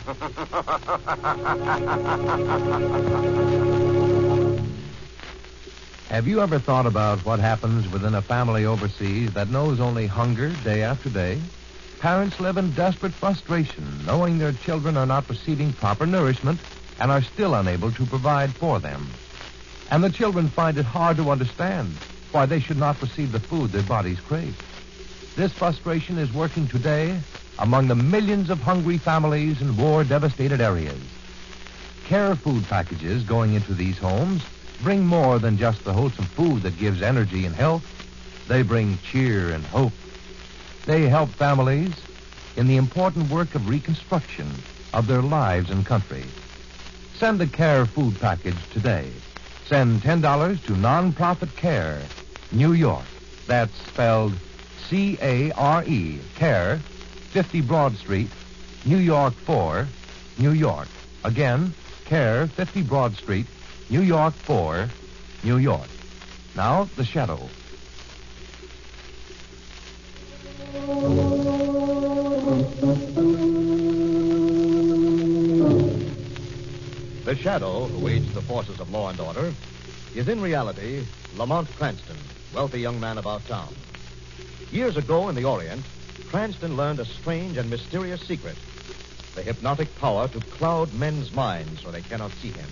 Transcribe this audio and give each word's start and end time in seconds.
Have 6.10 6.26
you 6.26 6.40
ever 6.40 6.58
thought 6.58 6.86
about 6.86 7.24
what 7.24 7.38
happens 7.38 7.88
within 7.88 8.14
a 8.14 8.22
family 8.22 8.64
overseas 8.64 9.32
that 9.34 9.50
knows 9.50 9.78
only 9.78 10.06
hunger 10.06 10.48
day 10.64 10.82
after 10.82 11.08
day? 11.08 11.38
Parents 12.00 12.40
live 12.40 12.56
in 12.56 12.74
desperate 12.74 13.12
frustration, 13.12 14.04
knowing 14.04 14.38
their 14.38 14.52
children 14.52 14.96
are 14.96 15.06
not 15.06 15.28
receiving 15.28 15.72
proper 15.72 16.06
nourishment 16.06 16.58
and 16.98 17.10
are 17.10 17.22
still 17.22 17.54
unable 17.54 17.92
to 17.92 18.06
provide 18.06 18.54
for 18.56 18.80
them. 18.80 19.12
And 19.90 20.02
the 20.02 20.10
children 20.10 20.48
find 20.50 20.78
it 20.78 20.84
hard 20.84 21.16
to 21.18 21.30
understand 21.30 21.94
why 22.32 22.46
they 22.46 22.60
should 22.60 22.78
not 22.78 23.00
receive 23.02 23.32
the 23.32 23.40
food 23.40 23.70
their 23.70 23.82
bodies 23.82 24.20
crave. 24.20 24.56
This 25.36 25.52
frustration 25.52 26.18
is 26.18 26.32
working 26.32 26.66
today 26.68 27.20
among 27.60 27.88
the 27.88 27.94
millions 27.94 28.48
of 28.50 28.60
hungry 28.60 28.98
families 28.98 29.60
in 29.60 29.76
war 29.76 30.02
devastated 30.02 30.60
areas. 30.60 31.00
Care 32.04 32.34
food 32.34 32.66
packages 32.68 33.22
going 33.22 33.52
into 33.52 33.74
these 33.74 33.98
homes 33.98 34.42
bring 34.82 35.06
more 35.06 35.38
than 35.38 35.58
just 35.58 35.84
the 35.84 35.92
wholesome 35.92 36.24
food 36.24 36.62
that 36.62 36.78
gives 36.78 37.02
energy 37.02 37.44
and 37.44 37.54
health. 37.54 37.84
They 38.48 38.62
bring 38.62 38.98
cheer 38.98 39.50
and 39.50 39.64
hope. 39.66 39.92
They 40.86 41.08
help 41.08 41.28
families 41.28 41.92
in 42.56 42.66
the 42.66 42.78
important 42.78 43.30
work 43.30 43.54
of 43.54 43.68
reconstruction 43.68 44.50
of 44.92 45.06
their 45.06 45.22
lives 45.22 45.70
and 45.70 45.84
country. 45.84 46.24
Send 47.16 47.40
a 47.42 47.46
Care 47.46 47.84
food 47.84 48.18
package 48.18 48.56
today. 48.72 49.10
Send 49.66 50.00
$10 50.00 50.64
to 50.64 50.72
Nonprofit 50.72 51.54
Care, 51.56 52.00
New 52.50 52.72
York. 52.72 53.04
That's 53.46 53.74
spelled 53.86 54.32
C 54.88 55.18
A 55.20 55.52
R 55.52 55.84
E, 55.84 56.18
Care, 56.34 56.80
50 57.30 57.60
Broad 57.60 57.96
Street, 57.96 58.28
New 58.84 58.98
York 58.98 59.34
4, 59.34 59.86
New 60.38 60.50
York. 60.50 60.88
Again, 61.22 61.72
Care, 62.04 62.48
50 62.48 62.82
Broad 62.82 63.16
Street, 63.16 63.46
New 63.88 64.02
York 64.02 64.34
4, 64.34 64.88
New 65.44 65.58
York. 65.58 65.88
Now, 66.56 66.88
the 66.96 67.04
shadow. 67.04 67.38
The 77.24 77.36
shadow 77.36 77.86
who 77.86 78.08
aids 78.08 78.34
the 78.34 78.42
forces 78.42 78.80
of 78.80 78.90
law 78.90 79.08
and 79.08 79.20
order 79.20 79.54
is 80.16 80.28
in 80.28 80.40
reality 80.40 81.04
Lamont 81.36 81.68
Cranston, 81.76 82.16
wealthy 82.52 82.80
young 82.80 82.98
man 82.98 83.18
about 83.18 83.46
town. 83.46 83.72
Years 84.72 84.96
ago 84.96 85.28
in 85.28 85.36
the 85.36 85.44
Orient, 85.44 85.84
Cranston 86.30 86.76
learned 86.76 87.00
a 87.00 87.04
strange 87.04 87.56
and 87.56 87.68
mysterious 87.68 88.20
secret 88.22 88.56
the 89.34 89.42
hypnotic 89.42 89.96
power 89.98 90.28
to 90.28 90.40
cloud 90.40 90.92
men's 90.94 91.32
minds 91.32 91.82
so 91.82 91.90
they 91.90 92.02
cannot 92.02 92.30
see 92.32 92.50
him. 92.50 92.68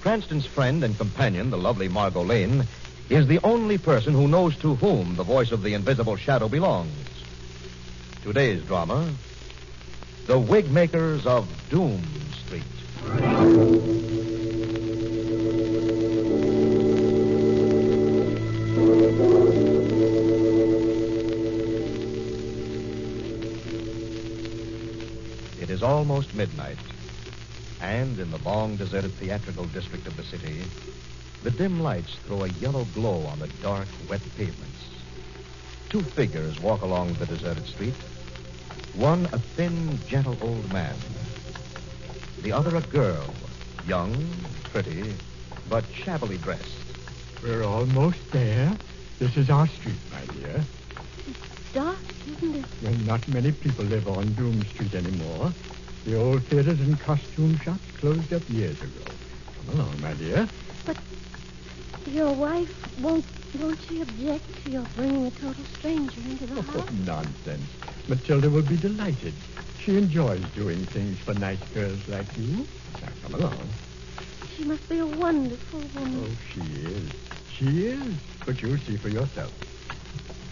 Cranston's 0.00 0.46
friend 0.46 0.82
and 0.84 0.96
companion, 0.96 1.50
the 1.50 1.58
lovely 1.58 1.88
Margot 1.88 2.24
Lane, 2.24 2.64
is 3.08 3.26
the 3.26 3.40
only 3.44 3.78
person 3.78 4.14
who 4.14 4.28
knows 4.28 4.56
to 4.58 4.74
whom 4.76 5.16
the 5.16 5.22
voice 5.22 5.52
of 5.52 5.62
the 5.62 5.74
invisible 5.74 6.16
shadow 6.16 6.48
belongs. 6.48 6.90
Today's 8.22 8.62
drama 8.62 9.12
The 10.26 10.38
Wig 10.38 10.70
Makers 10.70 11.26
of 11.26 11.48
Doom 11.68 12.02
Street. 12.44 13.95
Is 25.76 25.82
almost 25.82 26.34
midnight, 26.34 26.78
and 27.82 28.18
in 28.18 28.30
the 28.30 28.38
long, 28.38 28.76
deserted 28.76 29.12
theatrical 29.16 29.66
district 29.66 30.06
of 30.06 30.16
the 30.16 30.22
city, 30.22 30.62
the 31.42 31.50
dim 31.50 31.82
lights 31.82 32.16
throw 32.24 32.44
a 32.44 32.48
yellow 32.48 32.86
glow 32.94 33.26
on 33.26 33.38
the 33.38 33.48
dark, 33.60 33.86
wet 34.08 34.22
pavements. 34.38 34.88
Two 35.90 36.00
figures 36.00 36.58
walk 36.60 36.80
along 36.80 37.12
the 37.14 37.26
deserted 37.26 37.66
street. 37.66 37.92
One, 38.94 39.26
a 39.34 39.38
thin, 39.38 39.98
gentle 40.08 40.38
old 40.40 40.72
man. 40.72 40.96
The 42.40 42.52
other, 42.52 42.74
a 42.74 42.80
girl, 42.80 43.28
young, 43.86 44.26
pretty, 44.72 45.12
but 45.68 45.84
shabbily 45.92 46.38
dressed. 46.38 46.84
We're 47.42 47.64
almost 47.64 48.30
there. 48.30 48.72
This 49.18 49.36
is 49.36 49.50
our 49.50 49.66
street, 49.66 50.00
my 50.10 50.24
dear. 50.32 50.64
It's 51.26 51.72
Dark, 51.74 51.98
isn't 52.42 52.54
it? 52.56 52.64
Well, 52.82 52.94
not 53.06 53.26
many 53.28 53.52
people 53.52 53.84
live 53.84 54.08
on 54.08 54.32
Doom 54.34 54.62
Street 54.64 54.94
anymore. 54.94 55.52
The 56.04 56.16
old 56.20 56.42
theaters 56.44 56.80
and 56.80 56.98
costume 57.00 57.58
shops 57.58 57.80
closed 57.98 58.32
up 58.32 58.48
years 58.48 58.80
ago. 58.80 59.02
Come 59.66 59.80
along, 59.80 60.00
my 60.00 60.14
dear. 60.14 60.48
But 60.84 60.96
your 62.06 62.32
wife 62.32 63.00
won't 63.00 63.24
won't 63.60 63.78
she 63.88 64.02
object 64.02 64.64
to 64.64 64.70
your 64.70 64.82
bringing 64.96 65.26
a 65.26 65.30
total 65.30 65.64
stranger 65.78 66.20
into 66.28 66.46
the 66.46 66.58
Oh, 66.58 66.62
house? 66.62 66.90
nonsense. 67.06 67.64
Matilda 68.08 68.50
will 68.50 68.62
be 68.62 68.76
delighted. 68.76 69.32
She 69.80 69.96
enjoys 69.96 70.42
doing 70.54 70.84
things 70.86 71.18
for 71.18 71.32
nice 71.34 71.58
girls 71.74 72.06
like 72.08 72.26
you. 72.36 72.66
Now, 73.00 73.08
come 73.22 73.34
along. 73.40 73.68
She 74.56 74.64
must 74.64 74.86
be 74.88 74.98
a 74.98 75.06
wonderful 75.06 75.80
woman. 75.94 76.24
Oh, 76.26 76.36
she 76.52 76.60
is. 76.60 77.10
She 77.56 77.86
is. 77.86 78.14
But 78.44 78.60
you'll 78.62 78.78
see 78.78 78.96
for 78.96 79.08
yourself. 79.08 79.52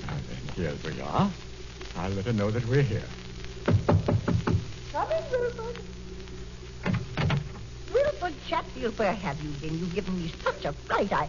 Now 0.07 0.15
then, 0.29 0.55
here 0.57 0.75
we 0.91 1.01
are. 1.03 1.31
I'll 1.97 2.11
let 2.11 2.27
her 2.27 2.33
know 2.33 2.51
that 2.51 2.67
we're 2.67 2.83
here. 2.83 3.03
Come 4.93 5.11
in, 5.11 5.25
Wilford. 5.31 5.79
Wilford 7.93 8.35
Chatfield, 8.49 8.99
where 8.99 9.13
have 9.13 9.41
you 9.43 9.51
been? 9.51 9.79
You've 9.79 9.95
given 9.95 10.17
me 10.17 10.33
such 10.43 10.65
a 10.65 10.73
fright. 10.73 11.13
I. 11.13 11.29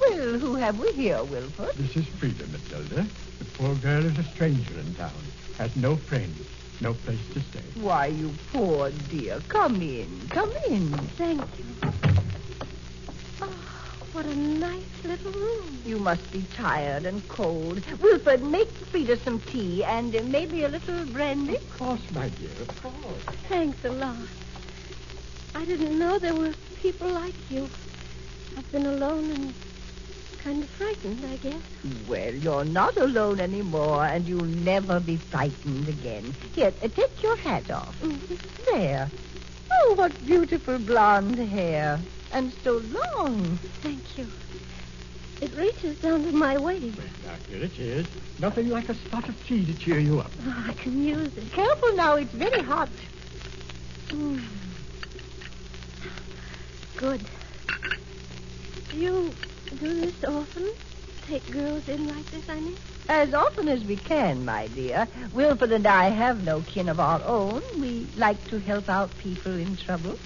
Well, 0.00 0.38
who 0.38 0.54
have 0.54 0.78
we 0.78 0.92
here, 0.92 1.22
Wilford? 1.24 1.74
This 1.76 1.96
is 1.96 2.06
Frida, 2.06 2.46
Matilda. 2.46 3.06
The 3.38 3.44
poor 3.56 3.74
girl 3.76 4.04
is 4.04 4.18
a 4.18 4.24
stranger 4.24 4.78
in 4.78 4.94
town. 4.94 5.12
Has 5.58 5.76
no 5.76 5.96
friends, 5.96 6.38
no 6.80 6.94
place 6.94 7.20
to 7.34 7.40
stay. 7.40 7.60
Why, 7.74 8.06
you 8.06 8.32
poor 8.52 8.90
dear. 9.10 9.40
Come 9.48 9.82
in. 9.82 10.26
Come 10.30 10.50
in. 10.68 10.88
Thank 11.18 11.42
you. 11.58 11.66
Oh, 13.42 13.69
what 14.12 14.26
a 14.26 14.34
nice 14.34 15.04
little 15.04 15.32
room. 15.32 15.78
You 15.84 15.98
must 15.98 16.32
be 16.32 16.42
tired 16.54 17.06
and 17.06 17.26
cold. 17.28 17.82
Wilford, 18.00 18.42
make 18.42 18.68
Frida 18.68 19.16
some 19.18 19.40
tea 19.40 19.84
and 19.84 20.14
uh, 20.14 20.22
maybe 20.24 20.64
a 20.64 20.68
little 20.68 21.04
brandy. 21.06 21.56
Of 21.56 21.78
course, 21.78 22.00
my 22.12 22.28
dear, 22.28 22.50
of 22.60 22.82
course. 22.82 23.36
Thanks 23.48 23.84
a 23.84 23.92
lot. 23.92 24.16
I 25.54 25.64
didn't 25.64 25.98
know 25.98 26.18
there 26.18 26.34
were 26.34 26.54
people 26.82 27.08
like 27.08 27.34
you. 27.50 27.68
I've 28.56 28.72
been 28.72 28.86
alone 28.86 29.30
and 29.30 29.54
kind 30.42 30.62
of 30.62 30.70
frightened, 30.70 31.24
I 31.24 31.36
guess. 31.36 31.62
Well, 32.08 32.34
you're 32.34 32.64
not 32.64 32.96
alone 32.96 33.40
anymore, 33.40 34.04
and 34.04 34.26
you'll 34.26 34.44
never 34.44 34.98
be 35.00 35.16
frightened 35.16 35.88
again. 35.88 36.34
Here, 36.54 36.72
uh, 36.82 36.88
take 36.88 37.22
your 37.22 37.36
hat 37.36 37.70
off. 37.70 37.94
There. 38.72 39.08
Oh, 39.72 39.94
what 39.94 40.26
beautiful 40.26 40.78
blonde 40.78 41.38
hair. 41.38 42.00
And 42.32 42.52
so 42.64 42.82
long. 42.92 43.58
Thank 43.82 44.18
you. 44.18 44.26
It 45.40 45.56
reaches 45.56 45.98
down 46.00 46.24
to 46.24 46.32
my 46.32 46.58
waist. 46.58 46.98
Now, 47.24 47.34
here 47.48 47.64
it 47.64 47.78
is. 47.78 48.06
Nothing 48.38 48.68
like 48.68 48.88
a 48.88 48.94
spot 48.94 49.28
of 49.28 49.46
tea 49.46 49.64
to 49.64 49.74
cheer 49.74 49.98
you 49.98 50.20
up. 50.20 50.30
Oh, 50.46 50.64
I 50.68 50.74
can 50.74 51.02
use 51.02 51.34
it. 51.36 51.50
Careful 51.52 51.94
now, 51.96 52.16
it's 52.16 52.32
very 52.32 52.62
hot. 52.62 52.90
Mm. 54.08 54.42
good. 56.96 57.20
Do 58.90 58.96
you 58.96 59.30
do 59.78 60.00
this 60.00 60.24
often? 60.24 60.68
Take 61.26 61.50
girls 61.50 61.88
in 61.88 62.08
like 62.08 62.26
this, 62.32 62.48
I 62.48 62.60
mean? 62.60 62.76
As 63.08 63.32
often 63.32 63.68
as 63.68 63.84
we 63.84 63.96
can, 63.96 64.44
my 64.44 64.66
dear. 64.68 65.08
Wilfred 65.32 65.72
and 65.72 65.86
I 65.86 66.08
have 66.08 66.44
no 66.44 66.60
kin 66.62 66.88
of 66.88 67.00
our 67.00 67.22
own. 67.24 67.62
We 67.80 68.06
like 68.16 68.44
to 68.48 68.58
help 68.58 68.88
out 68.88 69.16
people 69.18 69.52
in 69.52 69.76
trouble. 69.76 70.18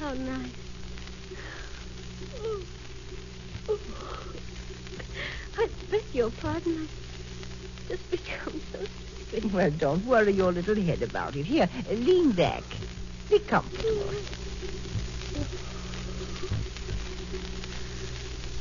How 0.00 0.14
nice. 0.14 0.50
Oh. 2.40 2.62
Oh. 3.68 3.78
I 5.56 5.68
beg 5.90 6.04
your 6.12 6.30
pardon. 6.30 6.88
I 6.88 7.88
just 7.88 8.10
become 8.10 8.60
so 8.72 8.78
stupid. 9.26 9.52
Well, 9.52 9.70
don't 9.70 10.04
worry 10.06 10.32
your 10.32 10.52
little 10.52 10.76
head 10.76 11.02
about 11.02 11.36
it. 11.36 11.46
Here, 11.46 11.68
lean 11.90 12.32
back. 12.32 12.64
Be 13.30 13.38
comfortable. 13.38 14.12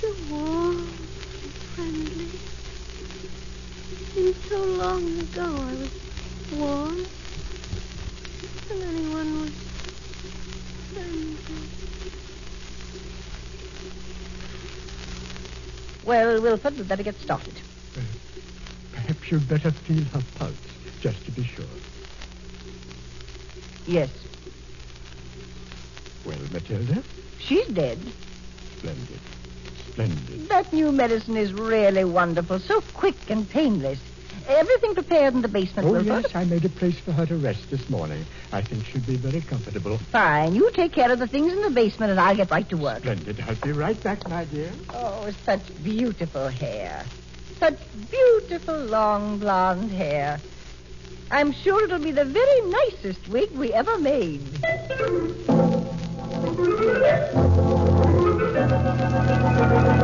So 0.01 0.13
warm 0.29 0.77
and 0.77 1.53
friendly. 1.73 2.29
Seemed 4.13 4.35
so 4.47 4.63
long 4.63 5.19
ago 5.19 5.43
I 5.43 5.73
was 5.75 5.91
warm. 6.57 7.05
And 8.71 8.83
anyone 8.83 9.41
was 9.41 9.51
friendly. 10.93 11.37
Well, 16.13 16.41
Wilfred, 16.41 16.77
we'd 16.77 16.87
better 16.87 17.01
get 17.01 17.19
started. 17.19 17.55
Perhaps 18.91 19.31
you'd 19.31 19.47
better 19.49 19.71
feel 19.71 20.03
her 20.13 20.21
pulse, 20.37 20.53
just 21.01 21.25
to 21.25 21.31
be 21.31 21.43
sure. 21.43 21.65
Yes, 23.87 24.11
Well, 26.23 26.37
Matilda? 26.51 27.01
she's 27.39 27.65
dead. 27.69 27.97
Splendid. 28.77 29.19
Splendid. 29.89 30.49
That 30.49 30.71
new 30.71 30.91
medicine 30.91 31.35
is 31.35 31.51
really 31.51 32.03
wonderful. 32.03 32.59
So 32.59 32.81
quick 32.93 33.15
and 33.31 33.49
painless. 33.49 33.97
Everything 34.47 34.93
prepared 34.93 35.33
in 35.33 35.41
the 35.41 35.47
basement, 35.47 35.87
Oh, 35.87 35.91
Wilfred. 35.93 36.23
yes, 36.23 36.35
I 36.35 36.43
made 36.45 36.65
a 36.65 36.69
place 36.69 36.97
for 36.99 37.11
her 37.13 37.25
to 37.25 37.35
rest 37.37 37.69
this 37.71 37.89
morning. 37.89 38.25
I 38.51 38.61
think 38.61 38.85
she'll 38.85 39.01
be 39.01 39.15
very 39.15 39.41
comfortable. 39.41 39.97
Fine. 39.97 40.55
You 40.55 40.69
take 40.71 40.91
care 40.93 41.11
of 41.11 41.19
the 41.19 41.27
things 41.27 41.53
in 41.53 41.61
the 41.61 41.69
basement, 41.69 42.11
and 42.11 42.19
I'll 42.19 42.35
get 42.35 42.51
right 42.51 42.67
to 42.69 42.77
work. 42.77 42.99
Splendid. 42.99 43.43
I'll 43.47 43.55
be 43.55 43.71
right 43.71 44.01
back, 44.03 44.27
my 44.29 44.45
dear. 44.45 44.71
Oh, 44.89 45.29
such 45.45 45.61
beautiful 45.83 46.49
hair. 46.49 47.03
Such 47.59 47.79
beautiful 48.11 48.77
long 48.77 49.39
blonde 49.39 49.91
hair. 49.91 50.39
I'm 51.31 51.51
sure 51.51 51.83
it'll 51.85 51.99
be 51.99 52.11
the 52.11 52.25
very 52.25 52.61
nicest 52.61 53.27
wig 53.29 53.51
we 53.51 53.73
ever 53.73 53.97
made. 53.97 54.41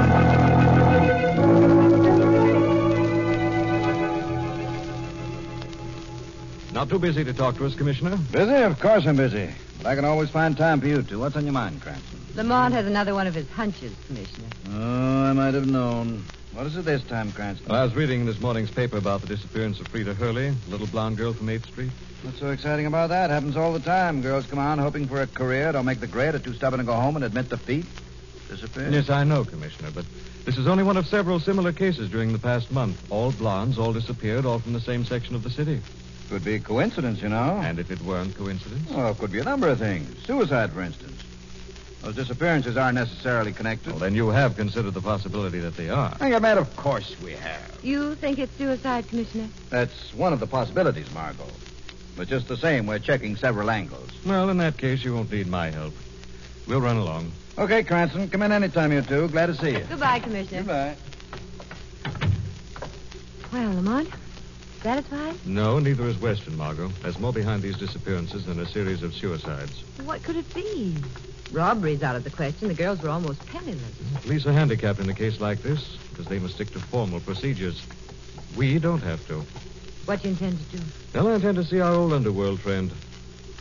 Not 6.71 6.87
too 6.89 6.99
busy 6.99 7.23
to 7.23 7.33
talk 7.33 7.57
to 7.57 7.65
us, 7.65 7.73
Commissioner? 7.75 8.15
Busy? 8.31 8.53
Of 8.53 8.79
course 8.79 9.05
I'm 9.07 9.15
busy. 9.17 9.49
But 9.77 9.87
I 9.87 9.95
can 9.95 10.05
always 10.05 10.29
find 10.29 10.55
time 10.55 10.79
for 10.79 10.87
you 10.87 11.01
two. 11.01 11.19
What's 11.19 11.35
on 11.35 11.43
your 11.43 11.53
mind, 11.53 11.81
Cranston? 11.81 12.19
Lamont 12.35 12.73
has 12.73 12.85
another 12.85 13.15
one 13.15 13.25
of 13.27 13.33
his 13.33 13.49
hunches, 13.49 13.91
Commissioner. 14.05 14.47
Oh, 14.71 15.23
I 15.23 15.33
might 15.33 15.55
have 15.55 15.67
known. 15.67 16.23
What 16.53 16.67
is 16.67 16.77
it 16.77 16.85
this 16.85 17.01
time, 17.03 17.31
Cranston? 17.31 17.69
Well, 17.69 17.81
I 17.81 17.83
was 17.83 17.95
reading 17.95 18.25
this 18.25 18.39
morning's 18.39 18.69
paper 18.69 18.97
about 18.97 19.21
the 19.21 19.27
disappearance 19.27 19.79
of 19.79 19.87
Frida 19.87 20.13
Hurley, 20.13 20.49
the 20.49 20.71
little 20.71 20.87
blonde 20.87 21.17
girl 21.17 21.33
from 21.33 21.47
8th 21.47 21.67
Street. 21.67 21.91
What's 22.21 22.39
so 22.39 22.49
exciting 22.49 22.85
about 22.85 23.09
that? 23.09 23.29
Happens 23.29 23.55
all 23.55 23.73
the 23.73 23.79
time. 23.79 24.21
Girls 24.21 24.45
come 24.45 24.59
on 24.59 24.77
hoping 24.77 25.07
for 25.07 25.21
a 25.21 25.27
career, 25.27 25.71
don't 25.71 25.85
make 25.85 26.01
the 26.01 26.07
grade, 26.07 26.35
are 26.35 26.39
too 26.39 26.53
stubborn 26.53 26.79
to 26.79 26.85
go 26.85 26.93
home 26.93 27.15
and 27.15 27.25
admit 27.25 27.49
defeat. 27.49 27.85
Disappear. 28.47 28.89
Yes, 28.89 29.09
I 29.09 29.23
know, 29.23 29.45
Commissioner, 29.45 29.89
but 29.93 30.05
this 30.45 30.57
is 30.57 30.67
only 30.67 30.83
one 30.83 30.97
of 30.97 31.07
several 31.07 31.39
similar 31.39 31.71
cases 31.71 32.09
during 32.09 32.33
the 32.33 32.39
past 32.39 32.71
month. 32.71 32.99
All 33.11 33.31
blondes, 33.31 33.77
all 33.77 33.93
disappeared, 33.93 34.45
all 34.45 34.59
from 34.59 34.73
the 34.73 34.81
same 34.81 35.05
section 35.05 35.35
of 35.35 35.43
the 35.43 35.49
city. 35.49 35.81
Could 36.29 36.45
be 36.45 36.55
a 36.55 36.59
coincidence, 36.59 37.21
you 37.21 37.29
know. 37.29 37.59
And 37.63 37.79
if 37.79 37.89
it 37.89 38.01
weren't 38.01 38.35
coincidence? 38.37 38.87
Well, 38.91 39.11
it 39.11 39.17
could 39.17 39.31
be 39.31 39.39
a 39.39 39.43
number 39.43 39.67
of 39.67 39.79
things. 39.79 40.23
Suicide, 40.25 40.71
for 40.71 40.81
instance. 40.81 41.23
Those 42.01 42.15
disappearances 42.15 42.77
aren't 42.77 42.95
necessarily 42.95 43.51
connected. 43.51 43.91
Well, 43.91 43.99
then 43.99 44.15
you 44.15 44.29
have 44.29 44.55
considered 44.55 44.93
the 44.93 45.01
possibility 45.01 45.59
that 45.59 45.75
they 45.75 45.89
are. 45.89 46.15
I 46.21 46.37
bet 46.39 46.57
of 46.57 46.73
course 46.77 47.19
we 47.21 47.33
have. 47.33 47.79
You 47.83 48.15
think 48.15 48.39
it's 48.39 48.55
suicide, 48.57 49.07
Commissioner? 49.09 49.47
That's 49.69 50.13
one 50.13 50.31
of 50.31 50.39
the 50.39 50.47
possibilities, 50.47 51.11
Margot. 51.13 51.47
But 52.15 52.27
just 52.27 52.47
the 52.47 52.57
same, 52.57 52.85
we're 52.85 52.99
checking 52.99 53.35
several 53.35 53.69
angles. 53.69 54.11
Well, 54.25 54.49
in 54.49 54.57
that 54.59 54.77
case, 54.77 55.03
you 55.03 55.15
won't 55.15 55.31
need 55.31 55.47
my 55.47 55.71
help. 55.71 55.93
We'll 56.67 56.81
run 56.81 56.97
along. 56.97 57.31
Okay, 57.57 57.83
Cranston, 57.83 58.29
come 58.29 58.43
in 58.43 58.51
anytime, 58.51 58.93
you 58.93 59.01
two. 59.01 59.27
Glad 59.29 59.47
to 59.47 59.55
see 59.55 59.71
you. 59.71 59.85
Goodbye, 59.89 60.19
Commissioner. 60.19 60.59
Goodbye. 60.59 60.95
Well, 63.51 63.73
Lamont, 63.73 64.09
satisfied? 64.81 65.35
No, 65.45 65.79
neither 65.79 66.05
is 66.05 66.17
Weston, 66.19 66.57
Margot. 66.57 66.89
There's 67.01 67.19
more 67.19 67.33
behind 67.33 67.61
these 67.61 67.77
disappearances 67.77 68.45
than 68.45 68.59
a 68.59 68.65
series 68.65 69.03
of 69.03 69.13
suicides. 69.13 69.83
What 70.05 70.23
could 70.23 70.35
it 70.35 70.53
be? 70.53 70.95
Robbery's 71.51 72.03
out 72.03 72.15
of 72.15 72.23
the 72.23 72.29
question. 72.29 72.67
The 72.67 72.73
girls 72.73 73.01
were 73.01 73.09
almost 73.09 73.45
penniless. 73.47 73.81
Hmm. 73.81 74.15
Police 74.17 74.45
are 74.45 74.53
handicapped 74.53 74.99
in 74.99 75.09
a 75.09 75.13
case 75.13 75.39
like 75.41 75.61
this 75.63 75.97
because 76.09 76.27
they 76.27 76.39
must 76.39 76.55
stick 76.55 76.71
to 76.71 76.79
formal 76.79 77.19
procedures. 77.19 77.83
We 78.55 78.79
don't 78.79 79.01
have 79.01 79.25
to. 79.27 79.43
What 80.05 80.23
you 80.23 80.31
intend 80.31 80.57
to 80.71 80.77
do? 80.77 80.83
Well, 81.13 81.27
I 81.27 81.35
intend 81.35 81.57
to 81.57 81.63
see 81.63 81.79
our 81.79 81.93
old 81.93 82.13
underworld 82.13 82.59
friend, 82.59 82.91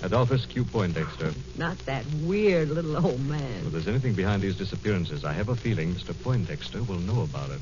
Adolphus 0.03 0.47
Q. 0.47 0.65
Poindexter. 0.65 1.33
Not 1.57 1.79
that 1.81 2.05
weird 2.23 2.71
little 2.71 2.97
old 3.05 3.21
man. 3.27 3.67
If 3.67 3.73
there's 3.73 3.89
anything 3.89 4.15
behind 4.15 4.43
these 4.43 4.57
disappearances, 4.57 5.25
I 5.25 5.33
have 5.33 5.49
a 5.49 5.57
feeling 5.57 5.95
Mr. 5.95 6.15
Poindexter 6.23 6.83
will 6.83 7.01
know 7.01 7.23
about 7.23 7.51
it. 7.51 7.61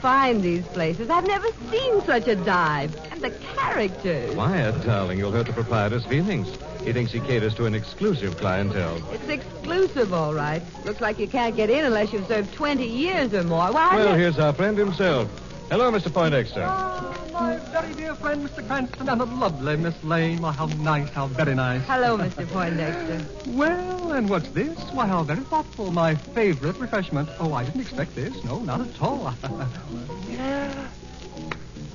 Find 0.00 0.42
these 0.42 0.64
places? 0.66 1.10
I've 1.10 1.26
never 1.26 1.48
seen 1.70 2.00
such 2.02 2.28
a 2.28 2.36
dive. 2.36 2.94
And 3.10 3.20
the 3.20 3.30
characters. 3.30 4.34
Quiet, 4.34 4.84
darling. 4.84 5.18
You'll 5.18 5.32
hurt 5.32 5.46
the 5.46 5.52
proprietor's 5.52 6.04
feelings. 6.06 6.48
He 6.84 6.92
thinks 6.92 7.12
he 7.12 7.20
caters 7.20 7.54
to 7.54 7.66
an 7.66 7.74
exclusive 7.74 8.36
clientele. 8.38 9.02
It's 9.12 9.28
exclusive, 9.28 10.12
all 10.12 10.34
right. 10.34 10.62
Looks 10.84 11.00
like 11.00 11.18
you 11.18 11.26
can't 11.26 11.56
get 11.56 11.70
in 11.70 11.84
unless 11.84 12.12
you've 12.12 12.28
served 12.28 12.52
20 12.54 12.86
years 12.86 13.34
or 13.34 13.42
more. 13.42 13.72
Why, 13.72 13.96
Well, 13.96 14.14
here's 14.14 14.38
our 14.38 14.52
friend 14.52 14.78
himself. 14.78 15.28
Hello, 15.68 15.90
Mr. 15.90 16.12
Poindexter. 16.12 16.64
Oh, 16.64 17.28
my 17.32 17.56
very 17.56 17.92
dear 17.94 18.14
friend, 18.14 18.48
Mr. 18.48 18.64
Cranston, 18.64 19.08
and 19.08 19.20
the 19.20 19.26
lovely 19.26 19.76
Miss 19.76 20.00
Lane. 20.04 20.40
Why, 20.40 20.52
how 20.52 20.66
nice, 20.66 21.08
how 21.08 21.26
very 21.26 21.56
nice. 21.56 21.82
Hello, 21.82 22.16
Mr. 22.16 22.46
Poindexter. 22.46 23.20
Well, 23.50 24.12
and 24.12 24.30
what's 24.30 24.48
this? 24.50 24.78
Why, 24.92 25.08
how 25.08 25.24
very 25.24 25.40
thoughtful. 25.40 25.90
My 25.90 26.14
favorite 26.14 26.78
refreshment. 26.78 27.28
Oh, 27.40 27.52
I 27.52 27.64
didn't 27.64 27.80
expect 27.80 28.14
this. 28.14 28.44
No, 28.44 28.60
not 28.60 28.80
at 28.80 29.02
all. 29.02 29.34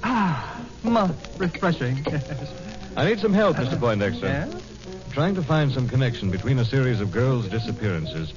ah, 0.04 0.62
most 0.84 1.16
refreshing. 1.38 2.04
Yes. 2.06 2.54
I 2.98 3.06
need 3.06 3.20
some 3.20 3.34
help, 3.34 3.56
Mr. 3.56 3.80
Poindexter. 3.80 4.28
Yes? 4.28 4.54
Trying 5.12 5.36
to 5.36 5.44
find 5.44 5.72
some 5.72 5.88
connection 5.88 6.30
between 6.30 6.60
a 6.60 6.66
series 6.66 7.00
of 7.00 7.12
girls' 7.12 7.48
disappearances. 7.48 8.34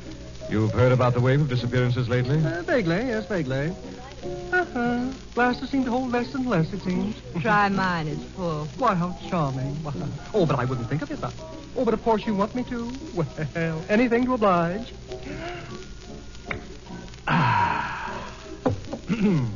You've 0.49 0.73
heard 0.73 0.93
about 0.93 1.15
the 1.15 1.21
wave 1.21 1.41
of 1.41 1.49
disappearances 1.49 2.09
lately? 2.09 2.37
Uh, 2.37 2.63
vaguely, 2.63 3.09
yes, 3.09 3.27
vaguely. 3.27 3.75
Uh-huh. 4.53 5.11
Glasses 5.35 5.71
seem 5.71 5.85
to 5.85 5.91
hold 5.91 6.13
less 6.13 6.35
and 6.35 6.47
less, 6.47 6.73
it 6.73 6.83
seems. 6.83 7.17
Try 7.41 7.69
mine. 7.69 8.09
It's 8.09 8.23
full. 8.35 8.67
Why, 8.79 8.95
how 8.95 9.17
charming. 9.29 9.75
Why. 9.83 9.93
Oh, 10.33 10.47
but 10.47 10.59
I 10.59 10.65
wouldn't 10.65 10.89
think 10.89 11.03
of 11.03 11.11
it. 11.11 11.21
But... 11.21 11.35
Oh, 11.77 11.85
but 11.85 11.95
of 11.95 12.03
course 12.03 12.27
you 12.27 12.35
want 12.35 12.55
me 12.55 12.65
to. 12.65 12.93
Well, 13.15 13.85
anything 13.89 14.25
to 14.27 14.35
oblige. 14.35 14.93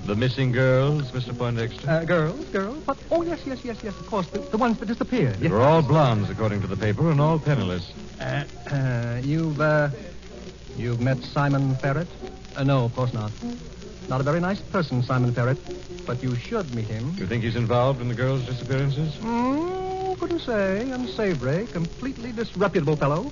The 0.09 0.17
missing 0.17 0.53
girls, 0.53 1.11
Mr. 1.11 1.37
Poindexter? 1.37 1.91
Uh, 1.91 2.05
girls, 2.05 2.45
girls. 2.47 2.83
But, 2.85 2.99
oh, 3.11 3.23
yes, 3.23 3.41
yes, 3.45 3.65
yes, 3.65 3.79
yes, 3.83 3.99
of 3.99 4.07
course. 4.07 4.27
The, 4.29 4.39
the 4.39 4.57
ones 4.57 4.79
that 4.79 4.87
disappeared. 4.87 5.35
They 5.35 5.49
were 5.49 5.61
all 5.61 5.83
blondes, 5.83 6.31
according 6.31 6.63
to 6.63 6.67
the 6.67 6.77
paper, 6.77 7.11
and 7.11 7.21
all 7.21 7.39
penniless. 7.39 7.93
Uh, 8.21 8.45
uh, 8.71 9.21
you've, 9.23 9.61
uh, 9.61 9.91
you've 10.77 11.01
met 11.01 11.19
Simon 11.19 11.75
Ferret? 11.77 12.09
Uh, 12.57 12.65
no, 12.65 12.85
of 12.85 12.95
course 12.95 13.13
not. 13.13 13.33
Not 14.09 14.21
a 14.23 14.25
very 14.25 14.41
nice 14.41 14.61
person, 14.61 15.03
Simon 15.03 15.33
Ferret. 15.35 15.59
But 16.07 16.23
you 16.23 16.35
should 16.37 16.75
meet 16.75 16.87
him. 16.87 17.13
You 17.17 17.27
think 17.27 17.45
he's 17.45 17.57
involved 17.57 18.01
in 18.01 18.09
the 18.09 18.15
girls' 18.15 18.47
disappearances? 18.47 19.15
Mm, 19.17 20.19
couldn't 20.19 20.41
say. 20.41 20.91
Unsavory, 20.91 21.67
completely 21.67 22.33
disreputable 22.33 22.97
fellow. 22.97 23.31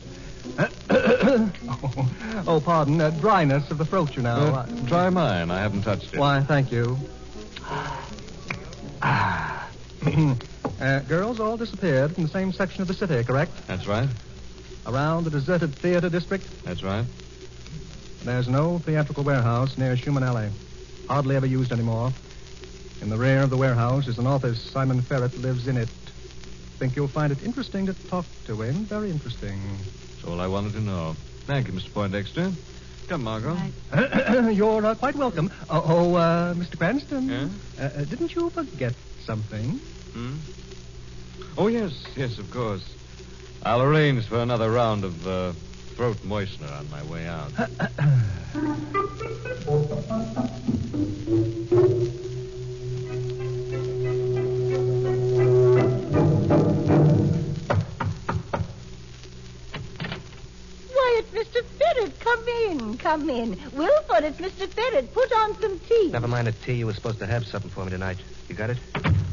oh, 0.59 2.07
oh, 2.47 2.61
pardon. 2.61 3.01
Uh, 3.01 3.09
dryness 3.11 3.71
of 3.71 3.79
the 3.79 3.87
throat, 3.87 4.15
you 4.17 4.23
know. 4.23 4.37
Uh, 4.37 4.67
try 4.87 5.09
mine. 5.09 5.51
I 5.51 5.61
haven't 5.61 5.83
touched 5.83 6.13
it. 6.13 6.21
Why, 6.21 6.43
thank 6.43 6.71
you. 6.71 6.99
uh, 9.03 11.01
girls 11.09 11.41
all 11.41 11.57
disappeared 11.57 12.15
from 12.15 12.25
the 12.25 12.31
same 12.31 12.53
section 12.53 12.83
of 12.83 12.89
the 12.89 12.95
city, 12.95 13.25
correct? 13.25 13.53
That's 13.67 13.87
right. 13.87 14.09
Around 14.87 15.25
the 15.25 15.31
deserted 15.31 15.75
theater 15.75 16.11
district? 16.11 16.47
That's 16.65 16.83
right. 16.83 17.07
There's 18.25 18.49
no 18.49 18.79
theatrical 18.79 19.25
warehouse 19.25 19.79
near 19.79 19.97
Schumann 19.97 20.23
Alley. 20.23 20.51
Hardly 21.09 21.37
ever 21.37 21.47
used 21.47 21.73
anymore. 21.73 22.13
In 23.01 23.11
the 23.11 23.17
rear 23.17 23.43
of 23.43 23.51
the 23.51 23.57
warehouse 23.57 24.09
is 24.09 24.19
an 24.19 24.27
office. 24.27 24.61
Simon 24.61 25.03
Ferret 25.03 25.37
lives 25.39 25.69
in 25.69 25.77
it. 25.77 25.89
Think 26.79 26.97
you'll 26.97 27.09
find 27.09 27.33
it 27.33 27.43
interesting 27.45 27.87
to 27.87 27.95
talk 28.09 28.27
to 28.47 28.61
him. 28.63 28.75
Very 28.87 29.11
interesting. 29.11 29.61
That's 30.13 30.25
all 30.25 30.41
I 30.41 30.47
wanted 30.47 30.73
to 30.73 30.81
know. 30.81 31.15
Thank 31.47 31.69
you, 31.69 31.73
Mr. 31.75 31.93
Poindexter. 31.93 32.53
Come, 33.09 33.23
Margot. 33.23 33.57
You're 34.51 34.85
uh, 34.85 34.95
quite 34.97 35.15
welcome. 35.15 35.53
Oh, 35.71 35.85
oh 35.87 36.15
uh, 36.17 36.55
Mr. 36.55 36.77
Cranston. 36.77 37.29
Yeah? 37.29 37.49
Uh, 37.79 37.85
uh, 37.85 38.05
didn't 38.05 38.35
you 38.35 38.51
forget 38.51 38.95
something? 39.25 39.79
Hmm? 40.13 40.35
Oh, 41.57 41.69
yes, 41.69 41.93
yes, 42.17 42.39
of 42.39 42.51
course. 42.51 42.85
I'll 43.63 43.83
arrange 43.83 44.27
for 44.27 44.41
another 44.41 44.71
round 44.71 45.05
of 45.05 45.27
uh, 45.27 45.53
throat 45.95 46.17
moistener 46.19 46.71
on 46.79 46.91
my 46.91 47.03
way 47.05 47.27
out. 47.27 47.53
in, 62.97 63.03
come 63.03 63.31
in. 63.31 63.59
Wilford, 63.73 64.25
it's 64.25 64.39
Mr. 64.39 64.69
Ferret. 64.69 65.13
Put 65.13 65.33
on 65.33 65.61
some 65.61 65.79
tea. 65.81 66.11
Never 66.11 66.29
mind 66.29 66.47
the 66.47 66.53
tea. 66.53 66.75
You 66.75 66.87
were 66.87 66.95
supposed 66.95 67.19
to 67.21 67.27
have 67.27 67.47
something 67.47 67.71
for 67.71 67.85
me 67.85 67.91
tonight. 67.91 68.19
You 68.49 68.55
got 68.55 68.71
it? 68.71 68.79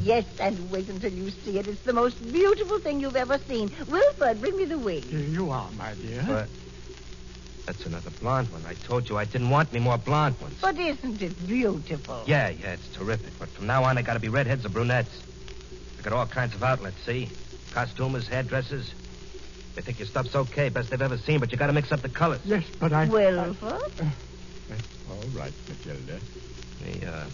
Yes, 0.01 0.25
and 0.39 0.69
wait 0.69 0.89
until 0.89 1.11
you 1.11 1.29
see 1.29 1.59
it. 1.59 1.67
It's 1.67 1.81
the 1.81 1.93
most 1.93 2.21
beautiful 2.31 2.79
thing 2.79 2.99
you've 2.99 3.15
ever 3.15 3.37
seen. 3.39 3.71
Wilford, 3.87 4.41
bring 4.41 4.57
me 4.57 4.65
the 4.65 4.77
wig. 4.77 5.05
Here 5.05 5.19
you 5.19 5.49
are, 5.51 5.69
my 5.77 5.93
dear. 5.93 6.23
But 6.27 6.49
That's 7.65 7.85
another 7.85 8.09
blonde 8.09 8.51
one. 8.51 8.63
I 8.67 8.73
told 8.73 9.07
you 9.07 9.17
I 9.17 9.25
didn't 9.25 9.49
want 9.49 9.69
any 9.71 9.79
more 9.79 9.97
blonde 9.97 10.39
ones. 10.41 10.57
But 10.61 10.77
isn't 10.77 11.21
it 11.21 11.47
beautiful? 11.47 12.23
Yeah, 12.25 12.49
yeah, 12.49 12.73
it's 12.73 12.87
terrific. 12.89 13.31
But 13.39 13.49
from 13.49 13.67
now 13.67 13.85
on, 13.85 13.95
they 13.95 14.01
got 14.01 14.15
to 14.15 14.19
be 14.19 14.29
redheads 14.29 14.65
or 14.65 14.69
brunettes. 14.69 15.21
I 15.99 16.01
got 16.01 16.13
all 16.13 16.25
kinds 16.25 16.53
of 16.53 16.63
outlets, 16.63 17.01
see? 17.05 17.29
Costumers, 17.71 18.27
hairdressers. 18.27 18.93
They 19.75 19.81
think 19.81 19.99
your 19.99 20.07
stuff's 20.07 20.35
okay, 20.35 20.69
best 20.69 20.89
they've 20.91 21.01
ever 21.01 21.17
seen, 21.17 21.39
but 21.39 21.51
you 21.51 21.57
got 21.57 21.67
to 21.67 21.73
mix 21.73 21.91
up 21.91 22.01
the 22.01 22.09
colors. 22.09 22.41
Yes, 22.45 22.63
but 22.79 22.93
I. 22.93 23.05
Wilford? 23.05 23.91
That's 24.69 24.87
all 25.09 25.23
right, 25.33 25.53
Matilda. 25.67 26.19
The, 26.83 27.11
uh, 27.11 27.25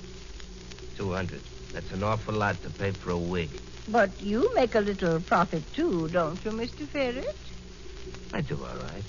200. 0.97 1.41
That's 1.73 1.91
an 1.91 2.03
awful 2.03 2.33
lot 2.33 2.61
to 2.63 2.69
pay 2.69 2.91
for 2.91 3.11
a 3.11 3.17
wig. 3.17 3.49
But 3.89 4.09
you 4.21 4.53
make 4.55 4.75
a 4.75 4.79
little 4.79 5.19
profit, 5.19 5.63
too, 5.73 6.07
don't 6.09 6.43
you, 6.45 6.51
Mr. 6.51 6.87
Ferret? 6.87 7.35
I 8.33 8.41
do 8.41 8.55
all 8.55 8.77
right. 8.77 9.03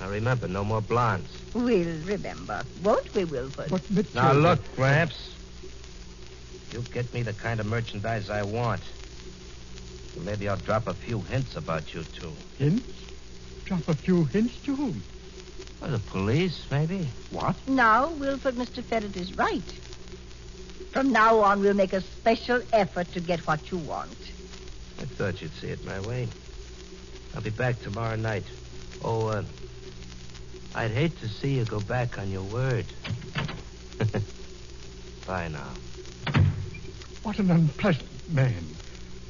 Now 0.00 0.10
remember, 0.10 0.48
no 0.48 0.64
more 0.64 0.80
blondes. 0.80 1.30
We'll 1.54 1.98
remember, 2.04 2.62
won't 2.82 3.14
we, 3.14 3.24
Wilford? 3.24 3.70
But 3.70 3.90
Matilda. 3.90 4.14
Now 4.14 4.32
look, 4.32 4.76
Gramps. 4.76 5.30
You 6.72 6.82
get 6.92 7.12
me 7.14 7.22
the 7.22 7.32
kind 7.32 7.60
of 7.60 7.66
merchandise 7.66 8.28
I 8.28 8.42
want. 8.42 8.82
And 10.16 10.24
maybe 10.24 10.48
I'll 10.48 10.56
drop 10.56 10.86
a 10.86 10.94
few 10.94 11.20
hints 11.22 11.56
about 11.56 11.92
you 11.94 12.04
two. 12.04 12.32
Hints? 12.58 12.86
Drop 13.64 13.88
a 13.88 13.94
few 13.94 14.24
hints 14.24 14.56
to 14.64 14.76
whom? 14.76 15.02
Or 15.82 15.88
the 15.88 15.98
police, 15.98 16.66
maybe. 16.70 17.08
What? 17.30 17.56
Now, 17.68 18.08
Wilford, 18.08 18.54
Mr. 18.54 18.82
Ferret 18.82 19.16
is 19.16 19.36
right. 19.36 19.62
From 20.92 21.10
now 21.12 21.40
on, 21.40 21.60
we'll 21.60 21.74
make 21.74 21.92
a 21.92 22.00
special 22.00 22.62
effort 22.72 23.12
to 23.12 23.20
get 23.20 23.40
what 23.46 23.70
you 23.70 23.78
want. 23.78 24.16
I 25.00 25.04
thought 25.04 25.42
you'd 25.42 25.52
see 25.54 25.68
it 25.68 25.84
my 25.84 26.00
way. 26.00 26.28
I'll 27.34 27.42
be 27.42 27.50
back 27.50 27.80
tomorrow 27.82 28.16
night. 28.16 28.44
Oh, 29.02 29.26
uh, 29.26 29.42
I'd 30.74 30.92
hate 30.92 31.18
to 31.20 31.28
see 31.28 31.54
you 31.54 31.64
go 31.64 31.80
back 31.80 32.18
on 32.18 32.30
your 32.30 32.42
word. 32.44 32.86
Bye 35.26 35.48
now. 35.48 35.70
What 37.22 37.38
an 37.38 37.50
unpleasant 37.50 38.08
man. 38.32 38.64